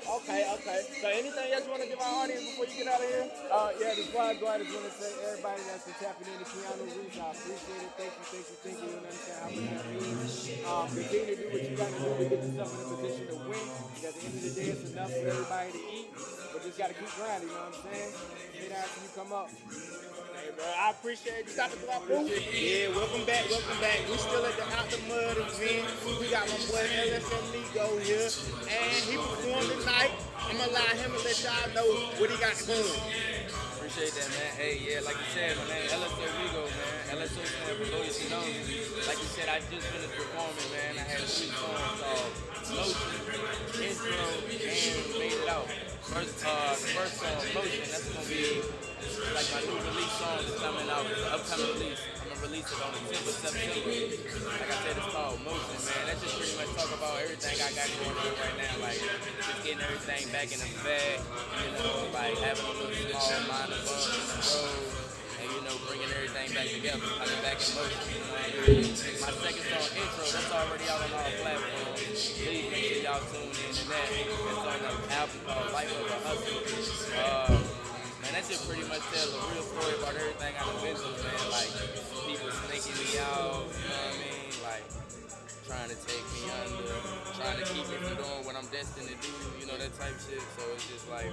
okay, 0.09 0.41
okay. 0.57 0.79
So 0.97 1.05
anything 1.13 1.47
else 1.53 1.63
you 1.65 1.71
want 1.77 1.83
to 1.85 1.89
give 1.93 2.01
our 2.01 2.13
audience 2.25 2.43
before 2.49 2.65
you 2.65 2.75
get 2.81 2.89
out 2.89 2.97
of 2.97 3.05
here? 3.13 3.29
Uh, 3.53 3.69
yeah, 3.77 3.93
before 3.93 4.25
I 4.25 4.33
go, 4.41 4.45
I 4.49 4.57
just 4.57 4.73
want 4.73 4.89
to 4.89 4.93
say 4.97 5.09
everybody 5.21 5.61
that's 5.69 5.85
been 5.85 5.97
tapping 6.01 6.33
into 6.33 6.49
Keanu 6.49 6.81
Re2se, 6.81 7.21
I 7.21 7.29
appreciate 7.29 7.81
it. 7.85 7.93
Thank 7.93 8.09
you, 8.17 8.25
thank 8.25 8.45
you, 8.49 8.57
thank 8.65 8.77
you. 8.81 8.89
You 8.89 8.97
understand 9.05 9.37
how 9.37 9.49
much 9.53 9.69
that 9.69 9.85
means. 9.93 10.33
Um, 10.65 10.85
continue 10.89 11.29
to 11.29 11.35
do 11.37 11.45
what 11.53 11.61
you 11.61 11.73
got 11.77 11.93
to 11.93 11.99
do 12.01 12.09
to 12.09 12.25
get 12.25 12.41
yourself 12.41 12.73
in 12.73 12.81
a 12.81 12.89
position 12.89 13.23
to 13.29 13.34
win. 13.43 13.67
Because 13.95 14.15
at 14.15 14.15
the 14.15 14.25
end 14.25 14.35
of 14.35 14.43
the 14.43 14.53
day, 14.55 14.69
it's 14.71 14.91
enough 14.91 15.11
for 15.11 15.27
everybody 15.27 15.71
to 15.71 15.81
eat. 15.91 16.07
But 16.15 16.63
just 16.63 16.77
got 16.77 16.87
to 16.89 16.95
keep 16.95 17.11
grinding, 17.19 17.49
you 17.49 17.55
know 17.55 17.67
what 17.67 17.75
I'm 17.75 17.91
saying? 17.91 18.11
Get 18.55 18.71
out 18.71 18.87
till 18.87 19.03
you 19.03 19.11
come 19.11 19.31
up. 19.35 19.49
Hey, 20.35 20.51
bro, 20.55 20.67
I 20.67 20.91
appreciate 20.91 21.47
you 21.47 21.51
stopping 21.51 21.79
our 21.87 22.03
booth. 22.03 22.31
Yeah, 22.51 22.91
welcome 22.91 23.23
back, 23.25 23.47
welcome 23.49 23.79
back. 23.79 24.03
We 24.07 24.15
still 24.19 24.45
at 24.45 24.55
the 24.59 24.67
Out 24.75 24.87
the 24.91 24.99
Mud 25.07 25.35
event. 25.39 25.87
We 26.19 26.27
got 26.27 26.47
my 26.47 26.59
boy 26.69 26.83
LSO 26.85 27.39
Migo 27.55 27.87
here, 28.03 28.29
and 28.67 28.99
he 29.07 29.15
performed 29.15 29.71
tonight. 29.79 30.11
I'm 30.45 30.57
gonna 30.59 30.71
allow 30.71 30.91
him 30.95 31.11
to 31.11 31.19
let 31.23 31.39
y'all 31.39 31.71
know 31.73 31.87
what 32.19 32.29
he 32.29 32.37
got 32.37 32.55
going. 32.67 32.99
Appreciate 33.79 34.13
that, 34.19 34.29
man. 34.35 34.51
Hey, 34.59 34.81
yeah, 34.83 34.99
like 35.01 35.15
you 35.17 35.29
said, 35.33 35.55
my 35.55 35.65
name 35.71 35.87
LSO 35.89 36.23
Migo, 36.37 36.64
for 37.27 37.41
Shinomi. 37.41 38.53
Like 39.07 39.17
you 39.17 39.29
said, 39.33 39.49
I 39.49 39.57
just 39.73 39.87
finished 39.89 40.13
performing, 40.13 40.69
man. 40.69 40.93
I 40.93 41.09
had 41.09 41.25
three 41.25 41.49
songs 41.49 41.97
called 41.97 42.33
Motion, 42.69 43.09
Intro, 43.81 44.13
and 44.13 45.09
Made 45.17 45.33
It 45.33 45.49
Out. 45.49 45.65
First, 46.05 46.45
uh, 46.45 46.77
the 46.77 46.85
first 46.93 47.17
song, 47.17 47.41
Motion, 47.57 47.81
that's 47.89 48.05
gonna 48.13 48.29
be 48.29 48.61
like 49.33 49.47
my 49.57 49.61
new 49.65 49.73
release 49.73 50.15
song 50.21 50.37
that's 50.37 50.61
coming 50.61 50.85
out. 50.85 51.05
An 51.09 51.33
upcoming 51.33 51.73
release. 51.73 52.01
I'm 52.21 52.29
gonna 52.29 52.45
release 52.45 52.69
it 52.69 52.79
on 52.85 52.93
the 52.93 53.01
10th 53.09 53.25
of 53.25 53.37
September. 53.41 53.89
Like 54.45 54.69
I 54.69 54.77
said, 54.85 54.93
it's 54.93 55.09
called 55.09 55.41
Motion, 55.41 55.79
man. 55.81 56.01
That's 56.05 56.21
just 56.21 56.35
pretty 56.37 56.55
much 56.61 56.69
talk 56.77 56.93
about 56.93 57.25
everything 57.25 57.57
I 57.57 57.69
got 57.73 57.89
going 57.89 58.17
on 58.21 58.33
right 58.37 58.57
now. 58.61 58.85
Like 58.85 59.01
just 59.01 59.65
getting 59.65 59.81
everything 59.81 60.29
back 60.29 60.53
in 60.53 60.61
the 60.61 60.69
bag, 60.85 61.25
you 61.25 61.73
know, 61.73 62.05
like 62.13 62.37
having 62.37 62.69
a 62.69 62.73
little 62.77 63.17
small 63.17 63.41
minor 63.49 63.81
bump 63.81 64.13
in 64.13 64.23
the 64.29 64.37
road. 64.45 65.04
Bringing 65.87 66.09
everything 66.09 66.49
back 66.53 66.67
together, 66.67 67.05
coming 67.05 67.41
back 67.45 67.57
in 67.61 67.69
motion. 67.77 68.01
I 68.01 68.65
mean? 68.65 68.89
My 69.21 69.31
second 69.37 69.65
song, 69.69 69.89
intro, 69.95 70.23
that's 70.25 70.51
already 70.51 70.85
out 70.89 71.01
on 71.05 71.13
all 71.13 71.31
platforms. 71.41 72.01
Please 72.01 72.65
make 72.71 72.85
sure 72.89 73.03
y'all 73.05 73.21
tune 73.29 73.53
in 73.53 73.69
to 73.69 73.83
that. 73.89 74.07
It's 74.09 74.65
on 74.65 74.81
the 74.81 75.13
album 75.13 75.39
called 75.45 75.69
Life 75.73 75.93
of 75.93 76.09
a 76.09 76.17
Hustle. 76.25 76.61
Uh, 77.13 77.85
Man, 78.25 78.33
that 78.33 78.45
shit 78.49 78.57
pretty 78.65 78.81
much 78.89 79.05
tells 79.13 79.29
a 79.29 79.41
real 79.53 79.61
story 79.61 79.93
about 80.01 80.15
everything 80.17 80.53
I've 80.57 80.81
been 80.81 80.95
through, 80.97 81.13
man. 81.21 81.37
Like, 81.53 81.69
people 82.25 82.49
snaking 82.65 82.97
me 82.97 83.21
out, 83.21 83.69
you 83.69 83.85
know 83.85 84.01
what 84.01 84.09
I 84.09 84.17
mean? 84.17 84.49
Like, 84.65 85.04
trying 85.65 85.89
to 85.89 85.97
take 86.05 86.25
me 86.37 86.41
under, 86.61 86.93
trying 87.33 87.57
to 87.57 87.65
keep 87.65 87.85
me 87.89 87.97
from 87.97 88.15
doing 88.21 88.41
what 88.45 88.55
I'm 88.55 88.67
destined 88.69 89.09
to 89.09 89.17
do, 89.17 89.31
you 89.59 89.65
know, 89.65 89.77
that 89.77 89.93
type 89.97 90.13
shit. 90.21 90.41
So 90.57 90.61
it's 90.77 90.85
just 90.87 91.09
like, 91.09 91.29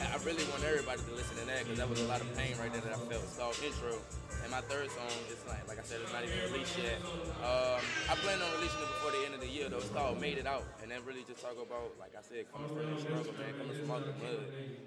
I 0.00 0.16
really 0.24 0.44
want 0.48 0.64
everybody 0.64 1.00
to 1.04 1.12
listen 1.12 1.36
to 1.36 1.44
that 1.46 1.64
because 1.64 1.78
that 1.78 1.88
was 1.88 2.00
a 2.00 2.08
lot 2.08 2.20
of 2.20 2.28
pain 2.36 2.56
right 2.56 2.72
there 2.72 2.80
that 2.82 2.92
I 2.96 3.00
felt. 3.08 3.22
It's 3.24 3.36
called 3.36 3.56
Intro. 3.64 4.00
And 4.40 4.54
my 4.54 4.62
third 4.70 4.88
song 4.94 5.10
is 5.28 5.42
like, 5.50 5.66
like 5.66 5.76
I 5.76 5.84
said, 5.84 5.98
it's 6.00 6.12
not 6.14 6.22
even 6.24 6.38
released 6.48 6.78
yet. 6.78 6.96
Um, 7.42 7.82
I 8.08 8.14
plan 8.22 8.38
on 8.40 8.48
releasing 8.56 8.80
it 8.80 8.88
before 8.88 9.10
the 9.12 9.20
end 9.26 9.34
of 9.34 9.42
the 9.42 9.50
year 9.50 9.68
though. 9.68 9.82
It's 9.82 9.90
called 9.90 10.20
Made 10.22 10.38
It 10.38 10.46
Out. 10.46 10.62
And 10.80 10.88
that 10.94 11.04
really 11.04 11.26
just 11.26 11.42
talk 11.42 11.58
about, 11.58 11.92
like 11.98 12.14
I 12.16 12.22
said, 12.22 12.46
coming 12.54 12.70
from 12.70 12.86
the 12.94 13.00
struggle, 13.02 13.34
man, 13.36 13.52
coming 13.58 13.76
from 13.76 13.90
out 13.90 14.06
the 14.06 14.14
mud. 14.22 14.40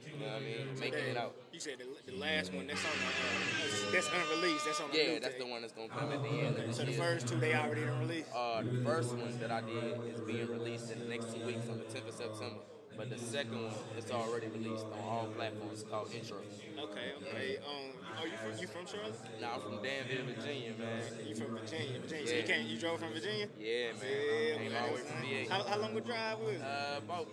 You 0.07 0.17
know 0.23 0.31
what 0.33 0.41
I 0.41 0.45
mean? 0.45 0.79
Making 0.79 1.05
it 1.13 1.17
out. 1.19 1.35
You 1.51 1.59
said 1.59 1.77
the, 1.83 1.85
the 2.09 2.17
last 2.17 2.53
one 2.55 2.65
that's 2.65 2.79
on 2.81 2.95
the 2.95 3.11
uh, 3.11 3.91
that's 3.91 4.07
unreleased. 4.07 4.63
That's 4.65 4.79
on 4.79 4.89
the 4.89 4.97
Yeah, 4.97 5.19
that's 5.19 5.35
tape. 5.35 5.43
the 5.43 5.49
one 5.51 5.61
that's 5.61 5.73
gonna 5.75 5.91
come 5.91 6.09
at 6.15 6.23
the 6.23 6.29
end 6.31 6.55
of 6.57 6.63
the 6.67 6.73
So 6.73 6.83
the 6.87 6.95
first 6.95 7.27
two 7.27 7.35
they 7.35 7.53
already 7.53 7.83
done 7.83 7.99
released. 7.99 8.31
Uh, 8.31 8.63
the 8.63 8.70
first 8.83 9.13
one 9.15 9.37
that 9.39 9.51
I 9.51 9.61
did 9.61 9.99
is 10.13 10.21
being 10.21 10.47
released 10.47 10.91
in 10.91 10.99
the 10.99 11.05
next 11.05 11.33
two 11.33 11.45
weeks 11.45 11.67
on 11.69 11.77
the 11.77 11.85
10th 11.85 12.07
of 12.07 12.15
September. 12.15 12.61
But 12.97 13.09
the 13.09 13.17
second 13.17 13.55
one 13.63 13.73
is 13.97 14.11
already 14.11 14.47
released 14.47 14.85
on 14.85 14.99
all 15.07 15.27
platforms 15.35 15.81
It's 15.81 15.89
called 15.89 16.11
Intro. 16.13 16.37
Okay, 16.37 17.15
okay. 17.23 17.57
Um, 17.63 17.95
are 18.19 18.27
you 18.27 18.35
from 18.35 18.59
you 18.59 18.67
from 18.67 18.85
Charlotte? 18.85 19.15
Now 19.39 19.55
I'm 19.55 19.61
from 19.61 19.79
Danville, 19.81 20.27
Virginia, 20.27 20.73
man. 20.77 21.01
You 21.25 21.33
from 21.35 21.55
Virginia? 21.55 21.99
Virginia. 22.01 22.27
So 22.27 22.33
you 22.35 22.39
Yeah. 22.41 22.45
came. 22.47 22.67
You 22.67 22.77
drove 22.77 22.99
from 22.99 23.13
Virginia? 23.13 23.47
Yeah, 23.57 23.95
man. 23.95 24.03
Yeah, 24.03 24.69
man. 24.69 24.83
all 24.83 24.87
the 24.89 24.93
way 24.95 25.01
from 25.07 25.21
VA. 25.23 25.49
How, 25.49 25.63
how 25.63 25.77
long 25.79 25.95
a 25.97 26.01
drive 26.01 26.39
was 26.39 26.55
it? 26.55 26.61
Uh, 26.61 26.99
about, 26.99 27.27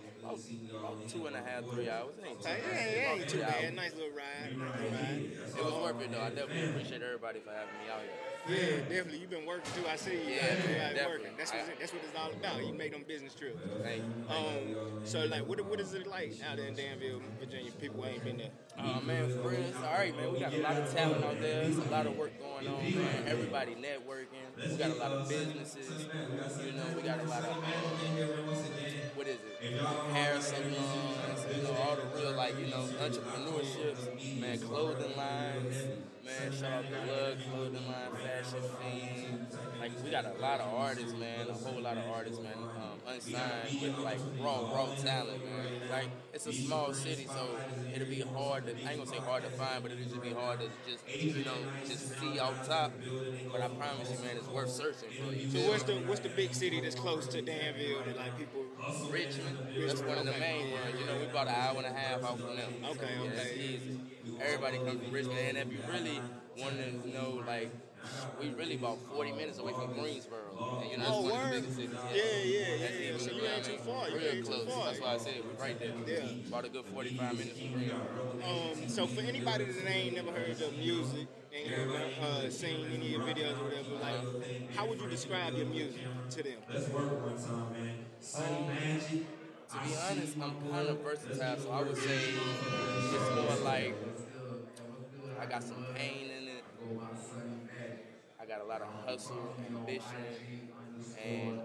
two 1.07 1.25
and 1.27 1.35
a 1.35 1.39
half, 1.41 1.65
three 1.71 1.89
hours. 1.89 2.13
It 2.19 2.25
ain't 2.29 2.39
too 2.39 2.45
bad. 2.45 2.59
yeah, 2.71 2.95
yeah, 2.95 3.13
ain't 3.13 3.29
too 3.29 3.39
bad. 3.39 3.75
Nice 3.75 3.93
little 3.95 4.09
ride. 4.15 4.57
Nice 4.57 4.79
little 4.79 4.97
ride. 4.97 5.31
It 5.57 5.65
was 5.65 5.73
worth 5.73 6.01
it 6.01 6.11
though. 6.11 6.21
I 6.21 6.29
definitely 6.29 6.69
appreciate 6.69 7.01
everybody 7.01 7.39
for 7.39 7.51
having 7.51 7.75
me 7.81 7.89
out 7.91 8.01
here. 8.01 8.11
Yeah, 8.49 8.77
definitely. 8.89 9.19
You've 9.19 9.29
been 9.29 9.45
working 9.45 9.71
too. 9.75 9.87
I 9.87 9.95
see 9.95 10.13
you. 10.13 10.19
Yeah, 10.29 10.55
definitely. 10.55 11.05
working. 11.05 11.37
That's 11.37 11.51
what 11.51 11.61
I- 11.61 11.79
that's 11.79 11.93
what 11.93 12.01
it's 12.03 12.17
all 12.17 12.31
about. 12.31 12.65
You 12.65 12.73
make 12.73 12.91
them 12.93 13.03
business 13.07 13.35
trips. 13.35 13.59
Thank 13.83 14.03
you. 14.03 14.33
Um, 14.33 15.01
so 15.05 15.25
like, 15.25 15.45
what 15.47 15.59
what 15.65 15.79
is 15.79 15.93
it 15.93 16.07
like 16.07 16.33
out 16.49 16.57
there 16.57 16.67
in 16.67 16.75
Danville, 16.75 17.21
Virginia? 17.39 17.71
People 17.79 18.05
ain't 18.05 18.23
been 18.23 18.37
there. 18.37 18.51
Oh 18.79 19.01
man, 19.01 19.27
for 19.41 19.49
real, 19.49 19.59
all 19.85 19.93
right, 19.93 20.15
man. 20.15 20.31
We 20.33 20.39
got 20.39 20.53
a 20.53 20.57
lot 20.61 20.77
of 20.77 20.93
talent 20.93 21.23
out 21.25 21.39
there. 21.41 21.63
There's 21.63 21.77
a 21.77 21.89
lot 21.91 22.07
of 22.07 22.15
work 22.17 22.31
going 22.39 22.67
on, 22.67 22.81
man. 22.83 23.23
Everybody 23.27 23.75
networking. 23.75 24.47
We 24.57 24.77
got 24.77 24.91
a 24.91 24.95
lot 24.95 25.11
of 25.11 25.27
businesses. 25.29 26.07
You 26.65 26.71
know, 26.73 26.83
we 26.95 27.01
got 27.01 27.19
a 27.19 27.27
lot 27.27 27.43
of 27.43 27.57
um, 27.57 27.63
what 29.15 29.27
is 29.27 29.35
it? 29.35 29.81
Hair 30.19 30.41
salons. 30.41 31.45
You 31.55 31.63
know, 31.63 31.75
all 31.79 31.95
the 31.95 32.03
real 32.19 32.33
like 32.33 32.59
you 32.59 32.67
know 32.67 32.83
entrepreneurships. 33.01 34.39
Man, 34.41 34.59
clothing 34.59 35.15
lines. 35.15 35.75
Man, 36.25 36.51
shout 36.51 36.73
out 36.73 36.85
to 36.89 37.11
Lug 37.11 37.37
Clothing 37.49 37.87
Line, 37.87 38.11
Fashion 38.21 38.61
Fiend. 38.81 39.47
Like 39.79 39.91
we 40.03 40.09
got 40.11 40.25
a 40.25 40.33
lot 40.41 40.59
of 40.59 40.73
artists, 40.73 41.13
man. 41.13 41.47
A 41.47 41.53
whole 41.53 41.81
lot 41.81 41.97
of 41.97 42.03
artists, 42.11 42.41
man. 42.41 42.53
Um, 42.53 42.88
unsigned 43.07 43.81
with 43.81 43.97
like 43.97 44.19
raw, 44.39 44.61
raw 44.71 44.93
talent, 44.95 45.43
man. 45.45 45.81
Like 45.89 46.09
it's 46.33 46.45
a 46.47 46.53
small 46.53 46.93
city, 46.93 47.27
so 47.27 47.59
it'll 47.93 48.07
be 48.07 48.21
hard 48.21 48.65
to. 48.67 48.73
I 48.85 48.91
ain't 48.91 48.97
gonna 48.97 49.05
say 49.09 49.17
hard 49.19 49.43
to 49.43 49.49
find, 49.49 49.83
but 49.83 49.91
it'll 49.91 50.03
just 50.05 50.21
be 50.21 50.33
hard 50.33 50.59
to 50.59 50.69
just 50.89 51.03
you 51.19 51.43
know 51.45 51.67
just 51.85 52.19
see 52.19 52.39
off 52.39 52.67
top. 52.67 52.91
But 53.51 53.61
I 53.61 53.67
promise 53.67 54.11
you, 54.11 54.19
man, 54.19 54.37
it's 54.37 54.47
worth 54.47 54.69
searching 54.69 55.09
for. 55.17 55.33
You 55.33 55.49
So 55.49 55.59
what's 55.69 55.83
the 55.83 55.95
what's 56.05 56.21
the 56.21 56.29
big 56.29 56.53
city 56.53 56.81
that's 56.81 56.95
close 56.95 57.27
to 57.27 57.41
Danville 57.41 58.03
that 58.03 58.17
like 58.17 58.37
people? 58.37 58.65
Richmond. 59.09 59.57
That's 59.87 60.01
one 60.01 60.17
of 60.17 60.25
the 60.25 60.33
main 60.33 60.71
ones. 60.71 60.99
You 60.99 61.05
know, 61.05 61.17
we 61.17 61.25
about 61.25 61.47
an 61.47 61.55
hour 61.55 61.77
and 61.77 61.85
a 61.85 61.93
half 61.93 62.23
out 62.23 62.39
from 62.39 62.55
them. 62.55 62.73
Okay, 62.91 63.15
So, 63.17 63.23
yeah, 63.23 63.29
that's 63.35 63.51
okay. 63.51 63.59
easy. 63.59 63.99
Everybody 64.39 64.77
comes 64.77 65.01
from 65.01 65.11
Richmond, 65.11 65.39
and 65.39 65.57
if 65.57 65.71
you 65.71 65.79
really 65.91 66.21
want 66.57 66.75
to 66.77 67.09
know, 67.09 67.43
like, 67.45 67.71
we 68.41 68.49
really 68.51 68.75
about 68.75 68.97
40 69.13 69.31
minutes 69.33 69.59
away 69.59 69.73
from 69.73 69.93
Greensboro. 69.93 70.79
And, 70.81 70.91
you 70.91 70.97
know, 70.97 71.03
that's 71.03 71.15
Oh, 71.15 71.21
one 71.21 71.31
of 71.31 71.37
word. 71.37 71.53
the 71.55 71.59
biggest 71.61 71.75
cities. 71.75 71.91
Yeah, 71.93 72.23
yeah, 72.23 72.77
That's 72.79 72.93
yeah, 72.99 73.07
even, 73.07 73.19
so 73.19 73.31
you 73.31 73.37
know 73.37 73.43
what 73.43 73.55
ain't 73.55 73.65
too 73.65 73.77
far. 73.77 74.09
You 74.09 74.15
Real 74.17 74.27
ain't 74.27 74.45
too 74.45 74.51
close. 74.51 74.73
far. 74.73 74.85
That's 74.85 74.99
why 75.01 75.13
I 75.13 75.17
said 75.17 75.33
we're 75.45 75.63
right 75.65 75.79
there. 75.79 75.93
Yeah. 76.07 76.47
About 76.47 76.65
a 76.65 76.69
good 76.69 76.85
45 76.85 77.37
minutes 77.37 77.59
from 77.59 77.73
Greensboro. 77.73 77.99
Um, 78.43 78.89
so 78.89 79.07
for 79.07 79.21
anybody 79.21 79.65
that 79.65 79.87
ain't 79.89 80.15
never 80.15 80.31
heard 80.31 80.59
your 80.59 80.71
music, 80.71 81.27
ain't 81.53 81.69
never 81.71 81.99
uh, 82.21 82.49
seen 82.49 82.87
any 82.93 83.15
of 83.15 83.21
your 83.21 83.21
videos 83.21 83.59
or 83.59 83.65
whatever, 83.65 83.95
like, 84.01 84.75
how 84.75 84.87
would 84.87 85.01
you 85.01 85.09
describe 85.09 85.53
your 85.55 85.65
music 85.67 86.01
to 86.31 86.43
them? 86.43 86.59
Let's 86.71 86.89
work 86.89 87.25
one 87.25 87.35
time, 87.37 87.71
man. 87.73 87.95
Sonny 88.19 88.67
Manji. 88.69 89.23
To 89.69 89.75
be 89.87 89.95
honest, 90.09 90.35
I'm 90.41 90.71
kind 90.71 90.87
of 90.89 90.97
versatile, 91.01 91.57
so 91.59 91.69
I 91.71 91.83
would 91.83 91.95
say 91.95 92.17
it's 92.17 93.35
more 93.35 93.63
like 93.63 93.95
I 95.39 95.45
got 95.45 95.61
some 95.63 95.85
pain 95.95 96.25
in 96.25 96.28
it. 96.28 96.28
I 96.28 96.28
got 98.49 98.61
a 98.61 98.65
lot 98.65 98.81
of 98.81 98.87
hustle, 99.05 99.55
ambition, 99.69 100.25
and 101.23 101.61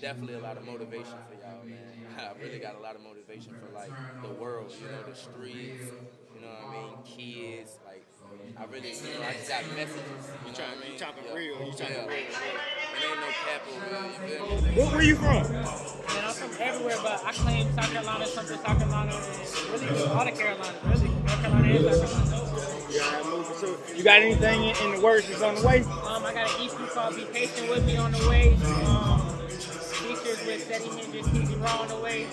definitely 0.00 0.34
a 0.34 0.38
lot 0.38 0.56
of 0.56 0.64
motivation 0.64 1.18
for 1.28 1.34
y'all, 1.34 1.64
man. 1.66 1.78
I 2.18 2.40
really 2.40 2.60
got 2.60 2.76
a 2.76 2.78
lot 2.78 2.94
of 2.94 3.02
motivation 3.02 3.52
for 3.58 3.74
like 3.74 3.90
the 4.22 4.28
world, 4.40 4.72
you 4.80 4.86
know, 4.86 5.02
the 5.10 5.16
streets, 5.16 5.90
you 6.32 6.40
know 6.40 6.46
what 6.46 6.68
I 6.68 6.86
mean, 6.86 6.94
kids, 7.04 7.78
like 7.84 8.06
I 8.56 8.64
really, 8.66 8.90
you 8.90 9.18
know, 9.18 9.26
I 9.26 9.32
just 9.32 9.48
got 9.48 9.64
messages. 9.74 10.30
You, 10.46 10.52
know 10.52 10.54
talking- 10.54 10.70
what 10.70 10.78
I 10.78 10.86
mean? 10.86 10.92
you 10.92 10.98
talking 10.98 11.24
Yeah. 11.26 11.34
real, 11.34 11.66
you 11.66 11.72
talking 11.72 11.96
yeah. 11.96 12.06
real. 12.06 12.30
It 12.30 13.02
ain't 13.10 13.20
no 13.20 13.30
cap 13.42 13.62
over 13.66 13.90
it, 13.90 14.06
you 14.06 14.38
feel 14.38 14.62
me? 14.62 14.70
Where, 14.78 14.86
where 14.86 15.02
you 15.02 15.16
from? 15.16 15.42
Man, 15.50 15.66
I'm 15.66 16.34
from 16.34 16.50
everywhere, 16.60 16.98
but 17.02 17.24
I 17.26 17.32
claim 17.32 17.74
South 17.74 17.90
Carolina, 17.90 18.26
something 18.26 18.58
South 18.58 18.78
Carolina, 18.78 19.12
and 19.18 19.82
really 19.82 20.06
all 20.06 20.24
the 20.24 20.30
Carolinas, 20.30 20.78
really. 20.84 21.08
North 21.10 21.42
Carolina 21.42 21.66
and 21.74 21.94
South 21.96 22.14
Carolina. 22.14 23.19
You 24.00 24.04
got 24.04 24.22
anything 24.22 24.64
in, 24.64 24.76
in 24.76 24.92
the 24.96 25.00
works 25.04 25.28
that's 25.28 25.42
on 25.42 25.54
the 25.56 25.66
way? 25.66 25.80
Um, 25.82 26.24
I 26.24 26.32
got 26.32 26.48
an 26.58 26.66
EP 26.66 26.88
called 26.88 27.16
Be 27.16 27.24
Patient 27.26 27.68
With 27.68 27.84
Me 27.84 27.98
on 27.98 28.12
the 28.12 28.28
way. 28.30 28.54
Um, 28.86 29.20
features 30.00 30.46
with 30.46 30.64
Steady 30.64 30.88
Hendrix, 30.88 31.28
Easy 31.34 31.54
Raw 31.56 31.82
on 31.82 31.88
the 31.88 31.96
way. 31.96 32.24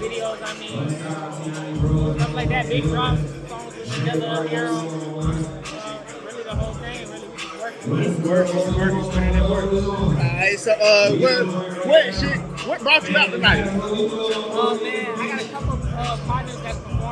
Videos, 0.00 0.42
I 0.42 0.58
mean, 0.58 2.18
stuff 2.18 2.34
like 2.34 2.48
that. 2.48 2.66
Big 2.68 2.82
drops, 2.82 3.20
songs 3.48 3.76
with 3.76 4.14
another 4.14 4.48
hero. 4.48 4.74
Uh, 4.74 6.02
really 6.24 6.42
the 6.42 6.54
whole 6.56 6.74
thing, 6.74 7.08
really 7.08 7.28
working. 7.60 8.24
Work, 8.24 8.52
work, 8.52 8.76
work, 8.76 9.12
putting 9.12 9.34
in 9.34 9.48
work. 9.48 9.72
Alright, 9.72 10.58
so 10.58 10.72
uh, 10.72 11.12
what, 11.12 11.86
what 11.86 12.14
shit, 12.16 12.38
what 12.66 12.80
brought 12.80 13.08
you 13.08 13.16
out 13.16 13.30
tonight? 13.30 13.64
Oh 13.68 14.80
man, 14.82 15.06
I 15.06 15.36
got 15.36 15.40
a 15.40 15.48
couple 15.52 15.78
uh, 15.84 16.18
partners 16.26 16.60
that's 16.62 16.78
performing, 16.78 17.05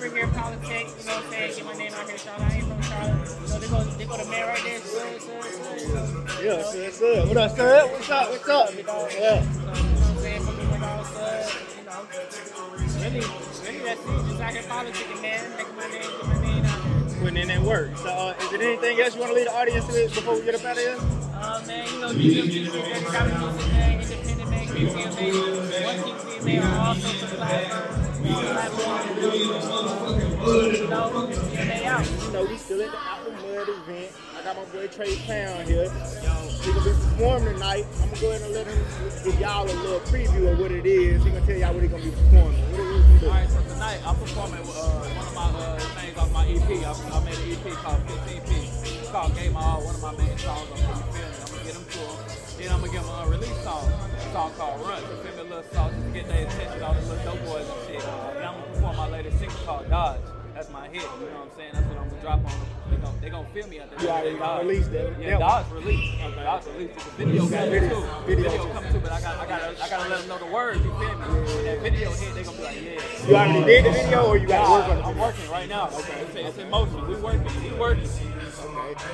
Here 0.00 0.24
in 0.24 0.30
politics, 0.30 0.94
you 0.98 1.06
know 1.06 1.16
what 1.16 1.24
I'm 1.24 1.30
saying, 1.30 1.56
get 1.56 1.64
my 1.66 1.74
name 1.74 1.92
out 1.92 2.08
here, 2.08 2.16
Charlotte. 2.16 2.48
I 2.48 2.54
ain't 2.56 2.66
from 2.66 2.82
Charlotte. 2.82 3.28
So 3.28 3.58
they 3.58 3.68
go, 3.68 3.84
they 3.84 4.04
go 4.06 4.16
to 4.16 4.24
man 4.30 4.48
right 4.48 4.64
there, 4.64 4.80
sir, 4.80 5.18
sir, 5.20 5.42
sir. 5.42 6.42
Yeah, 6.42 6.62
sir, 6.64 6.90
sir. 6.90 7.26
What 7.26 7.36
up, 7.36 7.54
sir? 7.54 7.86
What's 7.86 8.08
up? 8.08 8.30
What's 8.30 8.48
up? 8.48 8.70
Yeah. 8.72 8.80
So, 8.80 8.80
you 8.80 8.82
know 8.82 8.96
what 8.96 9.76
I'm 9.76 10.18
saying, 10.18 10.42
some 10.42 10.56
people 10.56 10.78
dog, 10.80 11.04
sir, 11.04 11.52
you 11.76 11.84
know. 11.84 12.00
Really, 12.96 13.20
really 13.20 13.84
that's 13.84 14.00
it. 14.00 14.24
Just 14.24 14.40
out 14.40 14.52
here 14.52 14.62
politicking, 14.62 15.20
man, 15.20 15.56
making 15.58 15.76
my 15.76 15.88
name, 15.88 16.00
get 16.00 16.26
my 16.26 16.40
name 16.40 16.64
out. 16.64 17.20
Putting 17.20 17.36
in 17.36 17.48
that 17.48 17.60
work. 17.60 17.96
So 17.98 18.08
uh, 18.08 18.34
is 18.40 18.50
there 18.50 18.62
anything 18.62 19.00
else 19.00 19.14
you 19.14 19.20
want 19.20 19.32
to 19.32 19.36
leave 19.36 19.46
the 19.46 19.54
audience 19.54 19.86
with 19.86 20.14
before 20.14 20.34
we 20.34 20.42
get 20.46 20.54
up 20.54 20.64
out 20.64 20.78
of 20.78 20.82
here? 20.82 20.96
Uh, 20.96 21.62
man, 21.66 21.86
you 21.92 22.00
know, 22.00 22.08
DJ 22.08 22.46
Music, 22.48 22.72
man, 22.72 23.04
got 23.04 23.52
music, 23.52 23.72
man, 23.72 24.00
independent, 24.00 24.48
man, 24.48 24.64
keep 24.64 24.74
made. 24.74 25.84
One 25.84 26.02
keeps 26.02 26.24
being 26.24 26.44
made 26.44 26.62
on 26.64 26.72
all 26.72 26.94
social 26.94 27.28
platforms. 27.36 28.18
platforms. 28.24 29.09
You 31.28 31.36
know, 31.36 31.84
out. 31.84 32.06
You 32.08 32.32
know, 32.32 32.44
we 32.46 32.56
still 32.56 32.80
at 32.80 32.90
the 32.90 33.30
the 33.30 33.36
Mud 33.42 33.68
event. 33.68 34.12
I 34.38 34.42
got 34.42 34.56
my 34.56 34.64
boy 34.72 34.86
Tray 34.88 35.16
Pound 35.26 35.68
here. 35.68 35.90
He 35.90 36.72
gonna 36.72 36.84
be 36.84 36.90
performing 36.96 37.54
tonight. 37.54 37.84
I'm 38.00 38.08
gonna 38.08 38.20
go 38.20 38.30
ahead 38.30 38.42
and 38.42 38.54
let 38.54 38.66
him 38.66 38.80
give 39.24 39.38
y'all 39.38 39.64
a 39.64 39.76
little 39.84 40.00
preview 40.08 40.52
of 40.52 40.58
what 40.58 40.72
it 40.72 40.86
is. 40.86 41.22
He 41.22 41.30
gonna 41.30 41.44
tell 41.44 41.56
y'all 41.56 41.74
what 41.74 41.82
he 41.82 41.88
gonna 41.88 42.04
be 42.04 42.10
performing. 42.10 42.56
What 42.72 42.80
it 42.80 42.96
is 42.96 43.04
he 43.04 43.18
do. 43.20 43.26
All 43.26 43.32
right, 43.32 43.50
so 43.50 43.60
tonight 43.68 44.00
I'm 44.06 44.16
performing 44.16 44.60
with, 44.60 44.76
uh, 44.76 45.12
one 45.12 45.26
of 45.28 45.34
my 45.34 45.48
uh, 45.60 45.78
things 46.00 46.16
off 46.16 46.32
my 46.32 46.48
EP. 46.48 46.64
I, 46.64 46.92
I 46.96 47.24
made 47.24 47.36
an 47.36 47.52
EP 47.52 47.72
called 47.84 48.00
15P. 48.08 49.00
It's 49.00 49.10
called 49.10 49.34
Game 49.36 49.56
All, 49.56 49.84
one 49.84 49.94
of 49.94 50.02
my 50.02 50.16
main 50.16 50.38
songs. 50.38 50.68
I'm 50.72 50.80
gonna 50.80 51.04
feel 51.12 51.28
me. 51.28 51.36
I'm 51.36 51.50
gonna 51.52 51.64
get 51.64 51.74
them 51.74 51.84
to 51.84 51.98
them. 52.00 52.40
Then 52.56 52.72
I'm 52.72 52.80
gonna 52.80 52.92
give 52.92 53.04
them 53.04 53.12
a 53.12 53.22
unreleased 53.24 53.62
song, 53.64 53.84
a 53.92 54.32
song 54.32 54.52
called 54.56 54.80
Run. 54.88 55.02
Feel 55.04 55.36
me 55.36 55.40
a 55.40 55.44
little 55.44 55.68
song 55.72 55.92
just 55.92 56.06
to 56.06 56.12
get 56.12 56.28
their 56.28 56.46
attention, 56.46 56.82
all 56.82 56.94
the 56.94 57.00
little 57.04 57.24
dope 57.24 57.44
boys 57.44 57.68
and 57.68 57.80
shit. 57.88 58.04
And 58.04 58.44
I'm 58.44 58.56
gonna 58.56 58.72
perform 58.72 58.96
my 58.96 59.08
latest 59.08 59.38
single 59.38 59.58
called 59.68 59.88
Dodge. 59.88 60.29
That's 60.60 60.72
my 60.72 60.88
hit. 60.88 60.96
You 60.96 61.00
know 61.00 61.08
what 61.08 61.48
I'm 61.48 61.56
saying? 61.56 61.70
That's 61.72 61.86
what 61.86 61.96
I'm 61.96 62.08
gonna 62.10 62.20
drop 62.20 62.38
on 62.44 62.44
them. 62.44 62.68
They 62.90 62.96
gon' 63.00 63.14
they 63.22 63.30
gon' 63.30 63.46
feel 63.54 63.66
me 63.68 63.78
at 63.80 63.96
the 63.96 64.04
You 64.04 64.10
already 64.10 64.36
Dodge. 64.36 64.60
released 64.66 64.92
that. 64.92 65.18
Yeah, 65.18 65.38
Dodge 65.38 65.72
released. 65.72 66.18
Dodge 66.20 66.66
released. 66.76 66.94
The 67.00 67.10
video 67.24 67.48
got 67.48 67.68
Video- 67.70 67.88
too. 67.88 68.06
video. 68.26 68.50
Video 68.50 68.72
coming 68.74 68.92
too, 68.92 69.00
but 69.00 69.12
I 69.12 69.20
got 69.22 69.38
I 69.40 69.46
gotta 69.48 69.82
I 69.84 69.88
gotta 69.88 70.08
let 70.10 70.18
them 70.20 70.28
know 70.28 70.36
the 70.38 70.52
words. 70.52 70.80
You 73.26 73.36
already 73.36 73.64
did 73.64 73.84
the 73.84 73.90
video 73.90 74.26
or 74.26 74.36
you 74.38 74.46
got 74.46 74.64
to 74.64 74.72
work 74.72 74.88
on 74.88 74.96
the 74.98 75.04
I'm 75.04 75.18
working 75.18 75.50
right 75.50 75.68
now. 75.68 75.88
Okay. 75.88 76.20
It's, 76.22 76.34
it's 76.34 76.58
in 76.58 76.70
motion. 76.70 77.06
We 77.06 77.14
working. 77.16 77.62
We 77.62 77.78
working. 77.78 78.08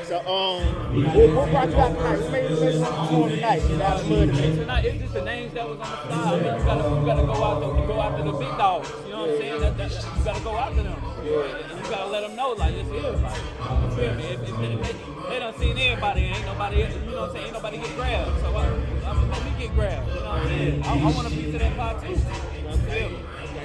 So, 0.04 0.18
um, 0.20 1.04
what, 1.04 1.34
what 1.34 1.50
brought 1.50 1.68
you 1.68 1.76
out 1.76 1.94
tonight? 1.94 2.20
What 2.20 2.32
made 2.32 2.50
you 2.50 2.56
something 2.56 2.82
perform 2.82 3.30
tonight? 3.30 3.62
Get 3.68 3.80
out 3.82 4.00
of 4.00 4.08
the 4.08 4.16
mud 4.16 4.28
event. 4.28 4.56
Tonight, 4.56 4.84
it's 4.86 4.98
just 5.02 5.12
the 5.12 5.24
names 5.24 5.54
that 5.54 5.68
was 5.68 5.78
on 5.80 5.90
the 5.90 5.96
fly. 5.96 6.16
I 6.16 6.36
mean, 6.36 6.44
you 6.44 6.64
gotta, 6.64 7.00
you 7.00 7.06
gotta 7.06 7.26
go 7.26 7.44
out 7.44 7.60
there, 7.60 7.86
go 7.86 8.00
after 8.00 8.22
the 8.24 8.32
big 8.32 8.56
dogs. 8.56 8.90
You 9.04 9.12
know 9.12 9.20
what 9.20 9.30
I'm 9.30 9.38
saying? 9.38 9.60
That, 9.60 9.76
that, 9.76 9.90
you 9.90 10.24
gotta 10.24 10.44
go 10.44 10.56
after 10.56 10.82
them. 10.82 10.96
And 10.96 11.84
you 11.84 11.90
gotta 11.90 12.10
let 12.10 12.20
them 12.22 12.36
know, 12.36 12.52
like, 12.52 12.74
this 12.74 12.86
is, 12.86 13.20
like, 13.20 13.36
you 13.36 13.90
feel 13.96 14.14
me? 14.14 14.24
If, 14.24 14.42
if, 14.42 14.48
if 14.48 14.56
they, 14.56 15.28
they 15.28 15.38
done 15.40 15.54
seen 15.58 15.78
everybody, 15.78 16.20
ain't 16.22 16.46
nobody, 16.46 16.76
you 16.78 16.86
know 16.86 17.20
what 17.20 17.28
I'm 17.28 17.32
saying? 17.34 17.44
Ain't 17.46 17.54
nobody 17.54 17.76
get 17.78 17.96
grabbed. 17.96 18.40
So, 18.40 18.56
uh, 18.56 18.60
I 19.06 19.12
mean, 19.12 19.30
let 19.30 19.44
me 19.44 19.52
get 19.58 19.74
grabbed. 19.74 20.08
You 20.08 20.14
know 20.14 20.20
what 20.24 20.40
I'm 20.40 20.48
saying? 20.48 20.82
I, 20.82 20.92
I 20.92 21.12
want 21.12 21.26
a 21.26 21.30
piece 21.30 21.54
of 21.54 21.60
that 21.60 21.76
pie 21.76 21.94
too. 22.06 22.55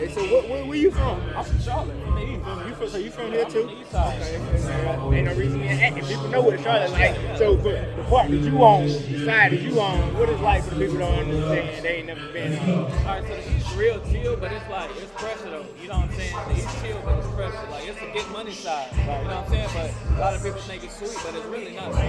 You? 0.01 0.09
So 0.09 0.21
what, 0.33 0.49
where, 0.49 0.65
where 0.65 0.77
you 0.77 0.89
from? 0.89 1.21
I'm 1.35 1.45
from 1.45 1.59
Charlotte, 1.59 2.03
from 2.03 2.15
the 2.15 2.21
east. 2.23 2.67
You 2.67 2.75
from, 2.75 2.89
so 2.89 2.97
you 2.97 3.11
from 3.11 3.31
here 3.31 3.45
too? 3.45 3.69
from. 3.91 4.01
Okay, 4.01 5.17
ain't 5.17 5.27
no 5.27 5.33
reason 5.35 5.59
you're 5.59 5.69
acting. 5.73 6.05
People 6.05 6.27
know 6.29 6.41
what 6.41 6.59
Charlotte 6.61 6.91
like. 6.91 7.15
So, 7.37 7.55
but 7.55 7.95
the 7.95 8.03
part 8.09 8.31
that 8.31 8.37
you 8.37 8.57
on, 8.63 8.87
the 8.87 9.25
side 9.25 9.51
that 9.51 9.61
you 9.61 9.79
on, 9.79 10.17
what 10.17 10.27
is 10.29 10.39
like 10.41 10.63
for 10.63 10.73
the 10.73 10.85
people 10.85 10.95
who 10.95 10.99
don't 10.99 11.19
understand? 11.19 11.83
They 11.85 11.95
ain't 11.97 12.07
never 12.07 12.27
been. 12.33 12.57
All 12.57 12.89
right, 13.05 13.21
so 13.21 13.29
the 13.29 13.55
East 13.55 13.75
real 13.75 14.01
chill, 14.11 14.37
but 14.37 14.51
it's 14.51 14.69
like 14.69 14.89
it's 14.97 15.11
pressure 15.11 15.49
though. 15.51 15.65
You 15.81 15.87
know 15.89 15.99
what 15.99 16.09
I'm 16.09 16.13
saying? 16.13 16.35
The 16.47 16.55
East 16.55 16.83
chill, 16.83 17.01
but 17.05 17.17
it's 17.19 17.27
pressure. 17.35 17.69
Like 17.69 17.87
it's 17.87 18.01
a 18.01 18.11
get 18.11 18.31
money 18.31 18.53
side. 18.53 18.89
You 18.97 19.03
know 19.05 19.11
what 19.21 19.37
I'm 19.37 19.49
saying? 19.49 19.69
But 19.73 20.17
a 20.17 20.19
lot 20.19 20.33
of 20.33 20.43
people 20.43 20.61
think 20.61 20.83
it's 20.83 20.97
sweet, 20.97 21.17
but 21.23 21.35
it's 21.35 21.45
really 21.45 21.75
not 21.75 21.93
sweet. 21.93 22.05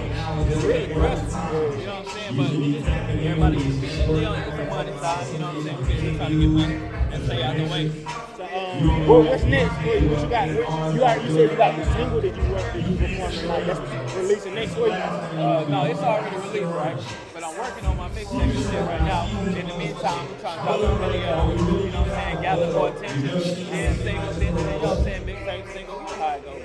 It's 0.48 0.64
really 0.64 0.94
pressure. 0.94 1.28
You 1.28 1.87
know 1.87 2.00
what 2.00 2.09
I'm 2.09 2.09
saying? 2.09 2.37
But 2.37 3.16
everybody 3.20 3.57
to 3.59 3.64
be 3.68 4.24
on 4.24 4.57
the 4.57 4.64
money 4.64 4.96
side. 4.96 5.33
You 5.33 5.38
know 5.38 5.46
what 5.46 5.57
I'm 5.57 5.62
saying? 5.64 5.87
We 5.87 5.94
just 6.00 6.16
trying 6.16 6.31
to 6.33 6.40
get 6.40 6.48
money 6.48 7.02
and 7.12 7.24
stay 7.24 7.42
out 7.42 7.57
the 7.57 7.64
way. 7.64 7.82
So, 7.90 8.45
um, 8.45 9.09
what, 9.09 9.25
what's 9.27 9.45
next 9.45 9.75
for 9.83 9.95
you? 9.95 10.09
What 10.09 10.23
you 10.23 10.29
got? 10.29 10.49
What, 10.49 10.95
you 10.95 11.03
already 11.03 11.29
you 11.29 11.35
said 11.35 11.51
you 11.51 11.57
got 11.57 11.77
the 11.77 11.85
single 11.92 12.21
that 12.21 12.37
you 12.37 12.42
work 12.53 12.73
that 12.73 12.88
you 12.88 12.97
performing 12.97 13.49
like 13.49 13.66
that's 13.66 14.14
releasing 14.14 14.55
next 14.55 14.77
week. 14.77 14.92
Uh, 14.92 15.64
no, 15.68 15.85
it's 15.85 16.01
already 16.01 16.37
released, 16.37 16.73
right? 16.75 16.97
But 17.35 17.45
I'm 17.45 17.59
working 17.59 17.87
on 17.87 17.97
my 17.97 18.09
mixtape 18.11 18.71
shit 18.71 18.81
right 18.87 19.03
now. 19.03 19.27
In 19.47 19.66
the 19.66 19.77
meantime, 19.79 20.29
I'm 20.29 20.40
trying 20.40 20.59
to 20.59 20.64
drop 20.64 20.81
a 20.81 21.11
video, 21.11 21.51
you 21.85 21.90
know 21.90 22.03
what 22.03 22.09
I'm 22.09 22.11
saying, 22.11 22.42
gather 22.42 22.73
more 22.73 22.88
attention, 22.88 23.66
and 23.73 23.97
single, 23.99 24.33
then, 24.33 24.57
you 24.57 24.64
know 24.64 24.79
what 24.79 24.99
I'm 24.99 25.05
saying, 25.05 25.27
mixtape, 25.27 25.73
single, 25.73 26.02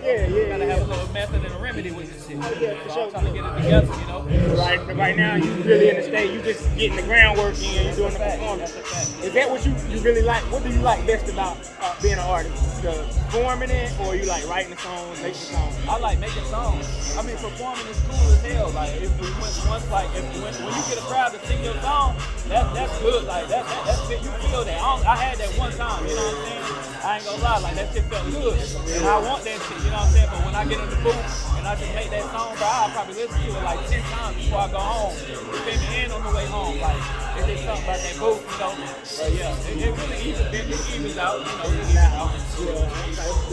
you 0.07 0.17
know 0.17 0.23
how 0.23 0.25
it 0.25 0.29
goes. 0.29 0.37
Yeah, 0.37 0.37
yeah, 0.37 0.49
Gotta 0.49 0.65
yeah. 0.65 0.73
have 0.73 0.81
a 0.81 0.91
little 0.91 1.13
method 1.13 1.45
and 1.45 1.53
a 1.53 1.57
remedy 1.57 1.91
with 1.91 2.13
this 2.13 2.27
shit. 2.27 2.37
yeah, 2.61 2.83
for 2.83 2.89
so 2.89 2.95
sure. 2.95 3.03
I'm 3.05 3.11
trying 3.11 3.25
to 3.25 3.31
get 3.33 3.45
it 3.45 3.63
together, 3.63 3.99
you 3.99 4.07
know? 4.07 4.55
Right, 4.57 4.95
right 4.95 5.17
now 5.17 5.35
you 5.35 5.51
really 5.63 5.89
in 5.89 5.95
the 5.97 6.03
state. 6.03 6.33
You 6.33 6.41
just 6.41 6.75
getting 6.75 6.95
the 6.95 7.03
groundwork 7.03 7.55
in. 7.59 7.87
You 7.87 7.95
doing 7.95 8.13
the 8.13 8.19
performance. 8.19 8.71
That's 8.71 8.75
a 8.75 9.13
fact. 9.13 9.25
Is 9.25 9.33
that 9.33 9.49
what 9.49 9.65
you, 9.65 9.75
you 9.89 10.01
really 10.01 10.21
like? 10.21 10.41
What 10.51 10.63
do 10.63 10.69
you 10.69 10.79
like 10.79 11.05
best 11.05 11.31
about 11.31 11.57
uh, 11.81 11.95
being 12.01 12.13
an 12.15 12.19
artist? 12.19 12.81
The 12.81 12.91
performing 13.27 13.69
it, 13.69 13.91
or 13.99 14.15
you 14.15 14.25
like 14.25 14.47
writing 14.47 14.71
the 14.71 14.77
songs, 14.77 15.21
making 15.21 15.33
songs? 15.35 15.75
I 15.89 15.97
like 15.99 16.19
making 16.19 16.43
songs. 16.45 17.17
I 17.17 17.21
mean, 17.23 17.35
performing 17.37 17.85
is 17.87 17.99
cool 18.07 18.31
as 18.31 18.45
hell. 18.45 18.69
Like, 18.71 18.93
if 19.01 19.11
we 19.19 19.27
went 19.41 19.53
once, 19.67 19.89
like, 19.91 20.07
if 20.15 20.23
when, 20.41 20.53
when 20.63 20.73
you 20.73 20.83
get 20.87 20.97
a 20.97 21.05
crowd 21.09 21.33
to 21.33 21.39
sing 21.47 21.63
your 21.63 21.75
song, 21.81 22.15
that's 22.47 22.73
that's 22.73 22.99
good. 23.01 23.25
Like, 23.25 23.47
that, 23.49 23.65
that, 23.65 23.85
that's 23.85 24.09
it. 24.09 24.23
You 24.23 24.31
feel 24.47 24.63
that. 24.63 24.81
I, 24.81 25.13
I 25.13 25.15
had 25.15 25.37
that 25.39 25.49
one 25.57 25.71
time, 25.73 26.05
you 26.07 26.15
know 26.15 26.21
what 26.21 26.35
I'm 26.35 26.45
saying? 26.45 26.66
I 27.07 27.15
ain't 27.15 27.23
gonna 27.23 27.39
lie, 27.41 27.59
like, 27.63 27.75
that 27.79 27.87
shit 27.95 28.03
felt 28.11 28.27
good. 28.35 28.51
And 28.51 29.07
I 29.07 29.15
want 29.23 29.39
that 29.47 29.55
shit, 29.63 29.79
you 29.79 29.95
know 29.95 30.03
what 30.03 30.11
I'm 30.11 30.11
saying? 30.11 30.27
But 30.27 30.43
when 30.43 30.55
I 30.59 30.67
get 30.67 30.83
in 30.83 30.91
the 30.91 30.99
booth 30.99 31.15
and 31.55 31.63
I 31.63 31.71
just 31.79 31.95
make 31.95 32.11
that 32.11 32.27
song, 32.35 32.51
bro, 32.59 32.67
I'll 32.67 32.91
probably 32.91 33.15
listen 33.15 33.31
to 33.31 33.47
it 33.47 33.63
like 33.63 33.79
10 33.87 34.03
times 34.11 34.35
before 34.35 34.59
I 34.59 34.67
go 34.67 34.83
home. 34.83 35.15
You 35.15 35.39
feel 35.39 35.79
me? 35.87 36.03
And 36.03 36.11
on 36.11 36.19
the 36.27 36.35
way 36.35 36.43
home. 36.51 36.75
Like, 36.83 36.99
if 37.39 37.47
it's 37.47 37.63
just 37.63 37.79
something 37.79 37.87
about 37.87 38.03
that 38.03 38.15
booth, 38.19 38.43
you 38.43 38.59
know? 38.59 38.75
But 38.75 39.31
yeah, 39.39 39.55
it, 39.55 39.87
it 39.87 39.91
really 39.95 40.19
evens, 40.19 40.51
it, 40.51 40.67
it 40.67 40.83
evens 40.99 41.15
out, 41.15 41.39
you 41.47 41.55
know? 41.55 41.71
It 41.71 41.79
evens 41.79 41.95
out. 41.95 42.27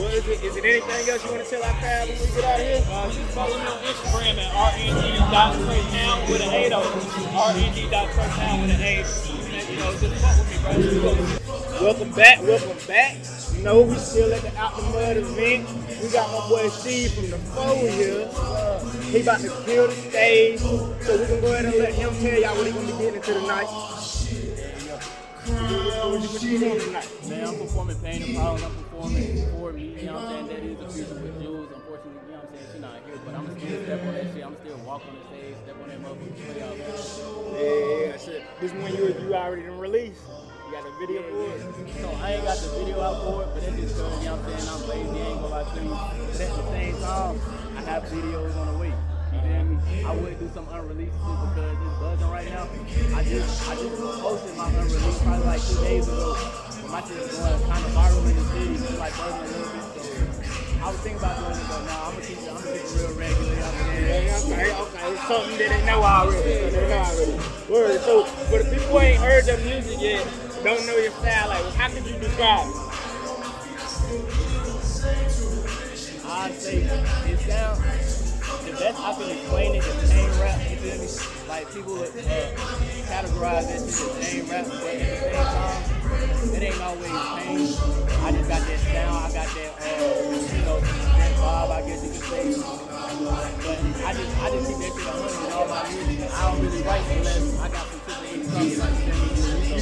Well, 0.03 0.11
is 0.11 0.27
it, 0.27 0.39
is 0.43 0.55
it 0.59 0.65
anything 0.67 1.05
else 1.15 1.23
you 1.23 1.31
want 1.31 1.47
to 1.47 1.51
tell 1.55 1.63
our 1.63 1.79
crowd 1.79 2.11
when 2.11 2.19
we 2.19 2.27
get 2.35 2.43
out 2.43 2.59
of 2.59 2.67
here? 2.67 2.83
Uh, 2.91 3.07
you 3.07 3.23
can 3.23 3.31
follow 3.39 3.55
me 3.55 3.67
on 3.71 3.79
Instagram 3.87 4.35
at 4.35 4.51
rng.traytown 4.51 6.27
with 6.27 6.43
an 6.43 6.51
8 6.51 6.75
rng.traytown 6.75 8.67
with 8.67 8.75
an 8.75 8.83
8. 8.83 8.99
You 9.71 9.79
know, 9.79 9.95
just 9.95 10.11
fuck 10.19 10.43
with 10.43 10.51
me, 10.51 10.59
bro. 10.59 10.75
Just 10.75 10.99
fuck 11.07 11.15
with. 11.23 11.55
Welcome 11.81 12.11
back, 12.13 12.43
welcome 12.43 12.79
back. 12.87 13.44
Know, 13.65 13.81
we 13.81 13.95
still 13.95 14.31
at 14.31 14.43
the 14.43 14.55
Out 14.59 14.77
the 14.77 14.83
Mud 14.83 15.17
event. 15.17 15.67
We 16.03 16.09
got 16.11 16.31
my 16.31 16.47
boy 16.51 16.69
SheedFromDa4 16.69 17.91
here. 17.93 18.29
Uh, 18.37 18.79
he 19.09 19.23
about 19.23 19.41
to 19.41 19.49
kill 19.65 19.87
the 19.89 19.95
stage. 19.95 20.61
So 20.61 20.95
we 21.19 21.25
can 21.25 21.41
go 21.41 21.47
ahead 21.47 21.65
and 21.65 21.75
let 21.77 21.95
him 21.95 22.11
tell 22.21 22.39
y'all 22.39 22.55
what 22.59 22.67
he 22.67 22.73
gonna 22.73 22.87
be 22.87 22.93
getting 22.93 23.15
into 23.15 23.33
tonight. 23.33 23.65
What 23.65 24.13
you, 25.71 25.77
what 26.29 26.43
you 26.43 26.59
doing 26.59 26.79
tonight? 26.79 27.09
Man, 27.27 27.45
I'm 27.49 27.57
performing 27.57 27.97
Pain 28.01 28.23
and 28.23 28.35
Problems. 28.37 28.65
I'm 28.65 28.75
performing 28.85 29.51
for 29.53 29.73
me. 29.73 29.97
You 29.99 30.07
know 30.07 30.13
what 30.13 30.25
I'm 30.25 30.29
saying? 30.29 30.47
That 30.49 30.59
is 30.59 30.79
the 30.79 30.89
future 30.91 31.15
with 31.23 31.41
Jules. 31.41 31.71
Unfortunately, 31.75 32.21
you 32.21 32.29
know 32.33 32.37
what 32.37 32.45
I'm 32.45 32.53
saying? 32.53 32.67
She's 32.71 32.81
not 32.83 33.01
here, 33.07 33.19
but 33.25 33.35
I'm 33.35 33.47
still 33.49 33.83
step 33.85 34.01
on 34.05 34.13
that 34.13 34.27
shit. 34.35 34.45
I'm 34.45 34.57
still 34.61 34.77
walk 34.85 35.03
on 35.09 35.15
the 35.17 35.23
stage, 35.33 35.57
step 35.65 35.77
on 35.81 35.89
that 35.89 36.01
motherfucker. 36.05 36.53
Yeah, 36.53 38.13
that's. 38.13 38.29
This 38.61 38.73
one 38.73 38.93
you 38.95 39.05
you 39.25 39.35
already 39.35 39.63
done 39.63 39.79
released. 39.79 40.21
You 40.65 40.73
got 40.73 40.87
a 40.87 40.91
video 40.99 41.23
for 41.23 41.53
it. 41.53 42.01
So 42.01 42.09
I 42.25 42.33
ain't 42.33 42.45
got 42.45 42.57
the 42.57 42.69
video 42.79 43.01
out 43.03 43.21
for 43.21 43.43
it, 43.43 43.49
but 43.53 43.61
that's 43.61 43.77
just 43.77 43.97
because, 43.97 44.25
you 44.25 44.31
know 44.31 44.37
what 44.37 44.49
I'm 44.49 44.61
saying? 44.61 44.73
I'm 44.73 44.89
lazy, 44.89 45.21
ain't 45.21 45.41
gonna 45.41 45.53
lie 45.53 45.69
to 45.69 45.81
you. 45.85 45.93
But 45.93 46.41
at 46.41 46.53
the 46.57 46.65
same 46.73 46.97
time, 47.05 47.37
I 47.77 47.81
have 47.85 48.03
videos 48.09 48.57
on 48.57 48.67
the 48.73 48.79
way. 48.81 48.93
You 49.35 49.41
feel 49.45 49.65
me? 49.65 50.05
I 50.05 50.15
would 50.17 50.39
do 50.41 50.49
some 50.55 50.67
unreleased 50.73 51.21
because 51.21 51.77
it's 51.77 51.97
buzzing 52.01 52.31
right 52.31 52.49
now. 52.49 52.65
I 53.13 53.25
just 53.25 53.69
I 53.69 53.75
just 53.77 54.01
posted 54.25 54.57
my 54.57 54.69
unreleased 54.73 55.21
probably 55.21 55.45
like 55.45 55.61
two 55.61 55.81
days 55.85 56.09
ago. 56.09 56.33
But 56.33 56.91
my 56.91 57.01
shit 57.05 57.19
is 57.19 57.37
going 57.37 57.61
kind 57.69 57.85
of 57.85 57.93
viral 57.93 58.25
in 58.25 58.37
the 58.37 58.45
city. 58.49 58.73
It's 58.73 58.99
like 58.99 59.13
buzzing 59.21 59.45
a 59.45 59.53
little 59.53 59.69
bit. 59.69 59.85
So 60.01 60.15
I 60.81 60.89
was 60.89 61.01
thinking 61.01 61.21
about 61.21 61.37
doing 61.45 61.61
it, 61.61 61.69
but 61.69 61.81
nah, 61.85 62.09
I'm 62.09 62.13
gonna 62.17 62.25
keep 62.25 62.39
it. 62.41 62.49
I'm 62.49 62.57
gonna 62.57 62.73
it 62.73 62.89
real 62.97 63.13
regular. 63.21 63.53
Yeah, 63.53 64.41
okay, 64.49 64.69
okay. 64.73 65.13
It's 65.13 65.29
something 65.29 65.59
that 65.61 65.69
they 65.77 65.83
know 65.85 66.01
already. 66.01 66.41
Something 66.41 66.73
they 66.73 66.89
know 66.89 67.05
already. 67.05 67.37
Word. 67.69 68.01
So 68.01 68.25
for 68.25 68.63
the 68.63 68.69
people 68.71 68.87
who 68.93 69.01
ain't 69.01 69.21
heard 69.21 69.45
the 69.45 69.57
music 69.65 70.01
yet, 70.01 70.44
don't 70.65 70.87
know 70.87 70.97
your 70.97 71.13
style, 71.13 71.49
like 71.51 71.75
how 71.75 71.89
could 71.91 72.07
you 72.07 72.19
describe 72.19 72.67
it? 72.67 72.75
I 76.27 76.51
say 76.53 76.79
it 76.79 77.39
sounds 77.41 78.33
the 78.65 78.73
best 78.73 78.99
I 78.99 79.13
can 79.13 79.31
explain 79.31 79.75
it 79.75 79.85
is 79.85 80.11
chain 80.11 80.31
rap. 80.41 80.71
You 80.71 80.77
feel 80.77 80.99
me? 80.99 81.09
Like 81.49 81.71
people 81.71 82.01
uh, 82.01 82.07
categorize 83.05 83.69
shit 83.69 83.77
as 83.77 84.33
chain 84.33 84.49
rap, 84.49 84.65
but 84.65 84.85
at 84.85 84.99
the 85.01 85.17
same 85.21 85.45
time, 85.45 86.55
it 86.55 86.63
ain't 86.63 86.81
always 86.81 87.13
pain. 87.13 87.69
I 88.25 88.33
just 88.33 88.49
got 88.49 88.63
that 88.65 88.81
sound. 88.89 89.17
I 89.21 89.33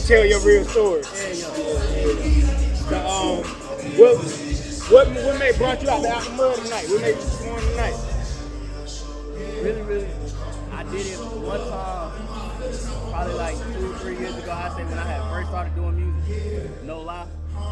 tell 0.07 0.25
your 0.25 0.41
real 0.41 0.65
story. 0.65 1.03
So, 1.05 1.49
um, 2.97 3.45
what, 3.97 4.17
what, 4.91 5.09
what 5.09 5.39
made 5.39 5.57
brought 5.57 5.83
you 5.83 5.91
out 5.91 6.03
the 6.03 6.31
mud 6.37 6.57
tonight? 6.57 6.87
What 6.89 7.01
made 7.03 7.17
you 7.17 7.23
perform 7.23 7.61
tonight? 7.61 8.13
really, 9.63 9.83
really, 9.83 10.09
I 10.73 10.83
did 10.85 11.07
it 11.07 11.19
one 11.19 11.61
time, 11.69 12.13
probably 13.11 13.35
like 13.35 13.57
two 13.75 13.95
three 13.95 14.19
years 14.19 14.37
ago. 14.37 14.51
I 14.51 14.75
said 14.77 14.89
when 14.89 14.99
I 14.99 15.07
had 15.07 15.31
first 15.31 15.49
started 15.51 15.75
doing 15.77 15.97
music, 15.97 16.83
no 16.85 17.01
lie. 17.01 17.27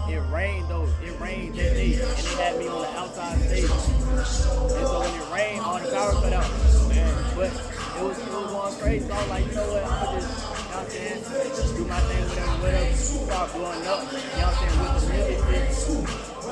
It 0.08 0.22
rained 0.30 0.68
though. 0.68 0.88
It 1.02 1.18
rained 1.18 1.54
that 1.56 1.74
day, 1.74 1.94
and 1.94 2.02
they 2.02 2.34
had 2.42 2.58
me 2.58 2.68
on 2.68 2.82
the 2.82 2.88
outside 2.98 3.38
stage. 3.40 3.64
And 3.64 4.26
so 4.26 5.00
when 5.00 5.14
it 5.14 5.34
rained, 5.34 5.60
all 5.60 5.80
the 5.80 5.90
power 5.90 6.12
cut 6.12 6.32
out. 6.32 6.50
Man, 6.88 7.24
but 7.34 7.46
it 7.46 8.04
was 8.04 8.18
it 8.18 8.32
was 8.32 8.50
going 8.50 8.74
crazy. 8.76 9.08
So 9.08 9.14
I 9.14 9.18
was 9.18 9.28
like, 9.30 9.46
you 9.46 9.54
know 9.54 9.72
what? 9.72 9.84
I'm 9.84 10.04
gonna 10.04 10.20
just, 10.20 10.49
know 10.80 10.86
what 10.86 10.94
I'm 10.94 11.54
saying, 11.54 11.76
do 11.76 11.84
my 11.84 12.00
thing, 12.00 12.28
whatever, 12.28 12.62
whatever. 12.62 12.96
Start 12.96 13.52
blowing 13.52 13.86
up. 13.86 14.12
You 14.12 14.18
know 14.18 14.46
what 14.46 14.54
I'm 14.54 14.60
saying 14.60 14.78
with 14.80 14.92
the 14.96 15.12
music 15.12 15.40
shit. 15.40 16.08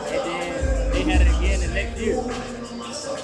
And 0.08 0.22
then 0.28 0.92
they 0.92 1.02
had 1.02 1.20
it 1.22 1.28
again 1.38 1.60
the 1.60 1.68
next 1.74 2.00
year. 2.00 2.18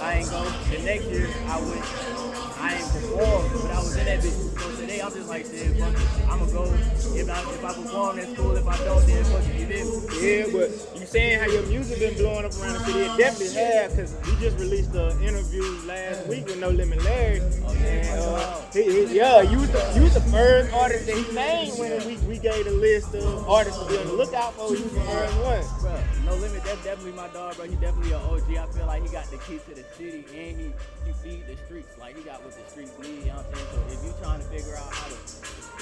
I 0.00 0.14
ain't 0.18 0.30
go. 0.30 0.44
The 0.70 0.82
next 0.82 1.04
year 1.06 1.28
I 1.46 1.60
went. 1.60 2.33
I 2.64 2.76
ain't 2.76 2.88
perform, 2.92 3.44
but 3.60 3.70
I 3.70 3.78
was 3.78 3.96
in 3.96 4.06
that 4.06 4.20
bitch. 4.20 4.58
So 4.58 4.80
today 4.80 5.00
I'm 5.02 5.12
just 5.12 5.28
like, 5.28 5.44
shit, 5.44 5.76
fuck 5.76 5.92
it. 5.92 6.28
I'ma 6.30 6.46
go. 6.46 6.64
If 6.64 7.28
I 7.28 7.38
if 7.52 7.64
I 7.64 7.74
perform, 7.74 8.16
that's 8.16 8.32
cool. 8.34 8.56
If 8.56 8.66
I 8.66 8.76
don't, 8.78 9.06
then 9.06 9.24
fuck 9.24 9.44
it. 9.44 9.60
You 9.60 9.66
did. 9.66 9.84
Yeah, 10.24 10.46
but 10.50 10.98
you 10.98 11.06
saying 11.06 11.40
how 11.40 11.46
your 11.46 11.66
music 11.66 11.98
been 11.98 12.14
blowing 12.14 12.46
up 12.46 12.56
around 12.56 12.72
the 12.72 12.84
city? 12.86 13.00
It 13.00 13.18
definitely 13.18 13.54
has, 13.54 13.92
because 13.92 14.16
we 14.24 14.40
just 14.40 14.58
released 14.58 14.94
an 14.94 15.22
interview 15.22 15.62
last 15.84 16.26
week 16.26 16.46
with 16.46 16.58
No 16.58 16.70
Limit 16.70 17.04
Larry. 17.04 17.40
And, 17.40 18.20
uh, 18.20 18.60
he, 18.72 18.82
he, 18.82 19.16
yeah, 19.16 19.42
you 19.42 19.58
was, 19.58 19.70
the, 19.70 19.92
you 19.94 20.02
was 20.02 20.14
the 20.14 20.24
first 20.32 20.72
artist 20.72 21.06
that 21.06 21.16
he 21.16 21.34
named 21.34 21.78
when 21.78 22.06
we, 22.06 22.16
we 22.26 22.38
gave 22.38 22.64
the 22.64 22.72
list 22.72 23.14
of 23.14 23.46
artists 23.46 23.78
to 23.78 23.88
be 23.90 23.98
on 23.98 24.06
the 24.06 24.14
lookout 24.14 24.54
for. 24.54 24.74
You 24.74 24.82
was 24.82 24.92
the 24.94 25.00
first 25.00 25.36
one. 25.84 26.23
No 26.24 26.34
limit. 26.36 26.64
That's 26.64 26.82
definitely 26.82 27.12
my 27.12 27.28
dog, 27.28 27.56
bro. 27.56 27.66
He 27.66 27.76
definitely 27.76 28.12
an 28.12 28.22
OG. 28.22 28.48
I 28.56 28.66
feel 28.72 28.86
like 28.86 29.02
he 29.02 29.08
got 29.10 29.30
the 29.30 29.36
key 29.38 29.60
to 29.68 29.74
the 29.74 29.84
city, 29.96 30.24
and 30.32 30.58
he 30.58 30.72
he 31.04 31.12
feed 31.22 31.46
the 31.46 31.56
streets. 31.66 31.98
Like 31.98 32.16
he 32.16 32.22
got 32.22 32.42
what 32.42 32.56
the 32.56 32.64
streets 32.70 32.92
need. 32.98 33.28
You 33.28 33.36
know 33.36 33.44
what 33.44 33.46
I'm 33.46 33.54
saying? 33.54 33.68
So 33.72 33.78
if 33.92 34.04
you 34.04 34.12
trying 34.24 34.40
to 34.40 34.46
figure 34.48 34.76
out 34.76 34.88
how 34.88 35.08
to 35.12 35.16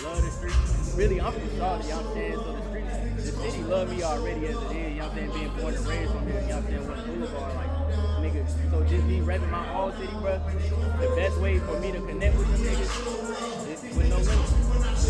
love 0.03 0.19
the 0.19 0.31
streets, 0.35 0.95
really, 0.97 1.21
I'm 1.21 1.33
from 1.33 1.47
Charlotte. 1.57 1.85
You 1.87 1.91
know 1.91 2.03
what 2.03 2.07
I'm 2.07 2.15
saying? 2.15 2.35
So 2.35 2.53
the 2.53 2.63
streets, 2.67 2.95
the 3.23 3.33
city 3.39 3.63
love 3.63 3.87
me 3.91 4.03
already 4.03 4.47
as 4.47 4.57
it 4.57 4.71
is. 4.75 4.75
You 4.75 4.99
know 4.99 5.07
what 5.07 5.11
I'm 5.11 5.15
saying? 5.15 5.31
Being 5.31 5.53
born 5.63 5.75
and 5.79 5.87
raised 5.87 6.11
from 6.11 6.27
here. 6.27 6.41
You 6.43 6.49
know 6.49 6.57
what 6.59 6.65
I'm 6.65 6.71
saying? 6.75 6.89
West 6.91 7.07
Boulevard, 7.07 7.55
like 7.55 7.73
niggas. 8.27 8.51
So 8.71 8.77
just 8.83 9.05
me 9.07 9.21
repping 9.23 9.51
my 9.51 9.63
own 9.79 9.93
city, 9.95 10.17
bro. 10.19 10.43
The 10.99 11.09
best 11.15 11.39
way 11.39 11.59
for 11.63 11.79
me 11.79 11.93
to 11.93 12.01
connect 12.03 12.35
with 12.35 12.51
them 12.51 12.61
niggas 12.67 12.91
is 13.71 13.97
with 13.97 14.11
no 14.11 14.19
limit. 14.19 14.62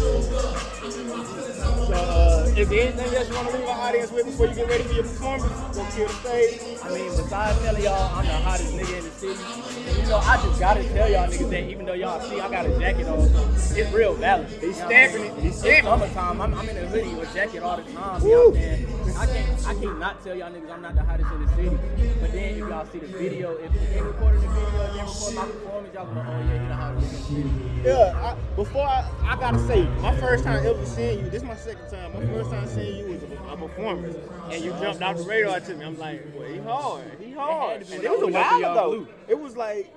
So, 0.02 1.94
uh, 1.94 2.52
is 2.56 2.68
there 2.68 2.80
anything 2.88 3.14
else 3.14 3.28
you 3.28 3.34
want 3.34 3.48
to 3.50 3.56
leave 3.56 3.68
our 3.68 3.88
audience 3.88 4.10
with 4.10 4.26
before 4.26 4.46
you 4.46 4.54
get 4.54 4.68
ready 4.68 4.82
for 4.82 4.94
your 4.94 5.04
performance? 5.04 5.52
Go 5.76 5.86
kill 5.94 6.08
the 6.08 6.12
stage. 6.14 6.60
I 6.82 6.88
mean, 6.92 7.08
besides 7.10 7.58
telling 7.62 7.82
y'all 7.84 8.16
I'm 8.16 8.26
the 8.26 8.32
hottest 8.32 8.72
nigga 8.74 8.98
in 8.98 9.04
the 9.04 9.10
city, 9.10 9.40
and 9.88 9.96
you 9.98 10.06
know, 10.08 10.16
I 10.18 10.36
just 10.42 10.58
gotta 10.58 10.82
tell 10.88 11.08
y'all 11.10 11.28
niggas 11.28 11.50
that 11.50 11.64
even 11.70 11.86
though 11.86 11.92
y'all 11.92 12.20
see 12.20 12.40
I 12.40 12.50
got 12.50 12.66
a 12.66 12.78
jacket 12.80 13.06
on, 13.06 13.20
it's 13.20 13.92
real 13.92 14.14
valid. 14.14 14.48
He's 14.48 14.62
You 14.62 14.70
know 14.70 14.72
stamping 14.88 15.24
it. 15.24 15.38
He's 15.38 15.56
stamping 15.58 15.78
it. 15.78 15.84
summertime. 15.84 16.40
I'm, 16.40 16.54
I'm 16.54 16.68
in 16.68 16.76
a 16.78 16.86
hoodie 16.86 17.14
with 17.14 17.32
jacket 17.32 17.62
all 17.62 17.76
the 17.76 17.84
time. 17.92 18.22
You 18.22 18.28
know 18.30 18.48
what 18.48 18.56
I'm 18.56 18.62
saying? 18.62 18.86
I 19.16 19.27
can't, 19.27 19.66
I 19.66 19.75
can't 19.75 19.98
not 19.98 20.25
tell 20.25 20.35
y'all 20.35 20.51
niggas 20.51 20.70
I'm 20.70 20.83
not 20.83 20.94
the 20.94 21.03
hottest 21.03 21.31
in 21.33 21.46
the 21.46 21.48
city. 21.55 21.79
But 22.20 22.33
then 22.33 22.55
if 22.55 22.59
y'all 22.59 22.87
see 22.87 22.98
the 22.98 23.07
video, 23.07 23.57
if 23.57 23.72
they 23.72 24.01
recorded 24.01 24.42
the 24.42 24.48
video 24.48 24.92
then 24.94 25.07
record 25.07 25.35
my 25.35 25.44
performance, 25.46 25.94
y'all 25.94 26.07
gonna, 26.07 26.27
oh 26.29 26.46
yeah, 26.46 26.62
you 26.62 26.68
the 26.68 26.75
hottest 26.75 27.07
nigga 27.07 27.37
in 27.37 27.42
the 27.42 27.48
city. 27.48 27.88
Yeah, 27.88 28.37
I, 28.37 28.57
before 28.57 28.87
I, 28.87 29.11
I 29.25 29.37
gotta 29.37 29.66
say, 29.66 29.83
my 30.01 30.16
first 30.18 30.44
time 30.44 30.66
ever 30.66 30.87
seeing 30.87 31.18
you, 31.20 31.31
this 31.31 31.42
is 31.42 31.48
my 31.48 31.57
second 31.57 31.88
time. 31.90 32.12
My 32.14 32.27
first 32.27 32.51
time 32.51 32.66
seeing 32.68 32.96
you 32.98 33.14
was 33.14 33.22
a, 33.22 33.53
a 33.53 33.57
performance, 33.57 34.16
and 34.51 34.64
you 34.64 34.70
jumped 34.72 35.03
off 35.03 35.16
the 35.16 35.25
radar 35.25 35.61
to 35.61 35.75
me. 35.75 35.85
I'm 35.85 35.98
like, 35.98 36.27
well, 36.35 36.48
he 36.48 36.59
hard, 36.59 37.16
he 37.20 37.33
hard. 37.33 37.83
And 37.83 38.05
it 38.05 38.11
was 38.11 38.22
a 38.22 38.27
while 38.29 38.59
ago. 38.59 39.07
It 39.29 39.38
was 39.38 39.57
like 39.57 39.92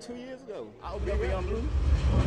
two 0.00 0.14
years 0.14 0.42
ago. 0.42 0.68
I 0.82 0.94
up 0.94 1.02
for 1.06 1.24
Young 1.24 1.44
Blue. 1.46 1.68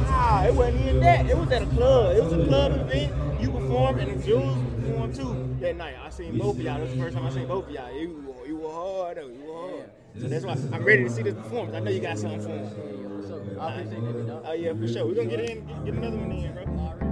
Nah, 0.04 0.44
it 0.46 0.54
wasn't 0.54 0.82
even 0.82 1.00
that. 1.02 1.30
It 1.30 1.38
was 1.38 1.52
at 1.52 1.62
a 1.62 1.66
club. 1.68 2.16
It 2.16 2.24
was 2.24 2.34
a 2.34 2.46
club 2.46 2.72
event. 2.74 3.42
You 3.42 3.52
performed, 3.52 4.00
and 4.02 4.22
the 4.22 4.26
Jules 4.28 4.58
performed 4.82 5.16
too 5.16 5.58
that 5.62 5.78
night. 5.78 5.96
I 6.04 6.10
seen 6.10 6.38
both 6.38 6.58
of 6.58 6.62
y'all. 6.62 6.76
That 6.76 6.82
was 6.84 6.92
the 6.92 6.98
first 6.98 7.16
time 7.18 7.26
I 7.26 7.30
seen 7.32 7.48
both 7.48 7.66
of 7.68 7.72
y'all. 7.72 7.92
You, 8.00 8.24
were- 8.28 8.48
you 8.48 8.56
were 8.58 8.72
hard, 8.72 9.18
though. 9.18 9.28
You 9.28 9.44
were 9.46 9.70
hard. 9.70 9.90
So 10.20 10.28
that's 10.28 10.46
why 10.46 10.58
I'm 10.76 10.84
ready 10.84 11.04
to 11.04 11.10
see 11.10 11.24
this 11.24 11.34
performance. 11.36 11.76
I 11.76 11.80
know 11.80 11.92
you 11.92 12.02
got 12.02 12.18
something 12.18 12.42
for 12.42 12.50
me. 12.50 13.28
So 13.28 13.42
I 13.60 13.74
appreciate 13.76 14.02
that, 14.04 14.28
dog. 14.28 14.44
Oh 14.46 14.54
yeah, 14.54 14.74
for 14.74 14.88
sure. 14.88 15.06
We're 15.06 15.16
gonna 15.16 15.30
get 15.30 15.40
in, 15.40 15.66
get, 15.66 15.86
get 15.86 15.94
another 15.96 16.18
one 16.18 16.32
in, 16.32 16.54
bro. 16.54 17.11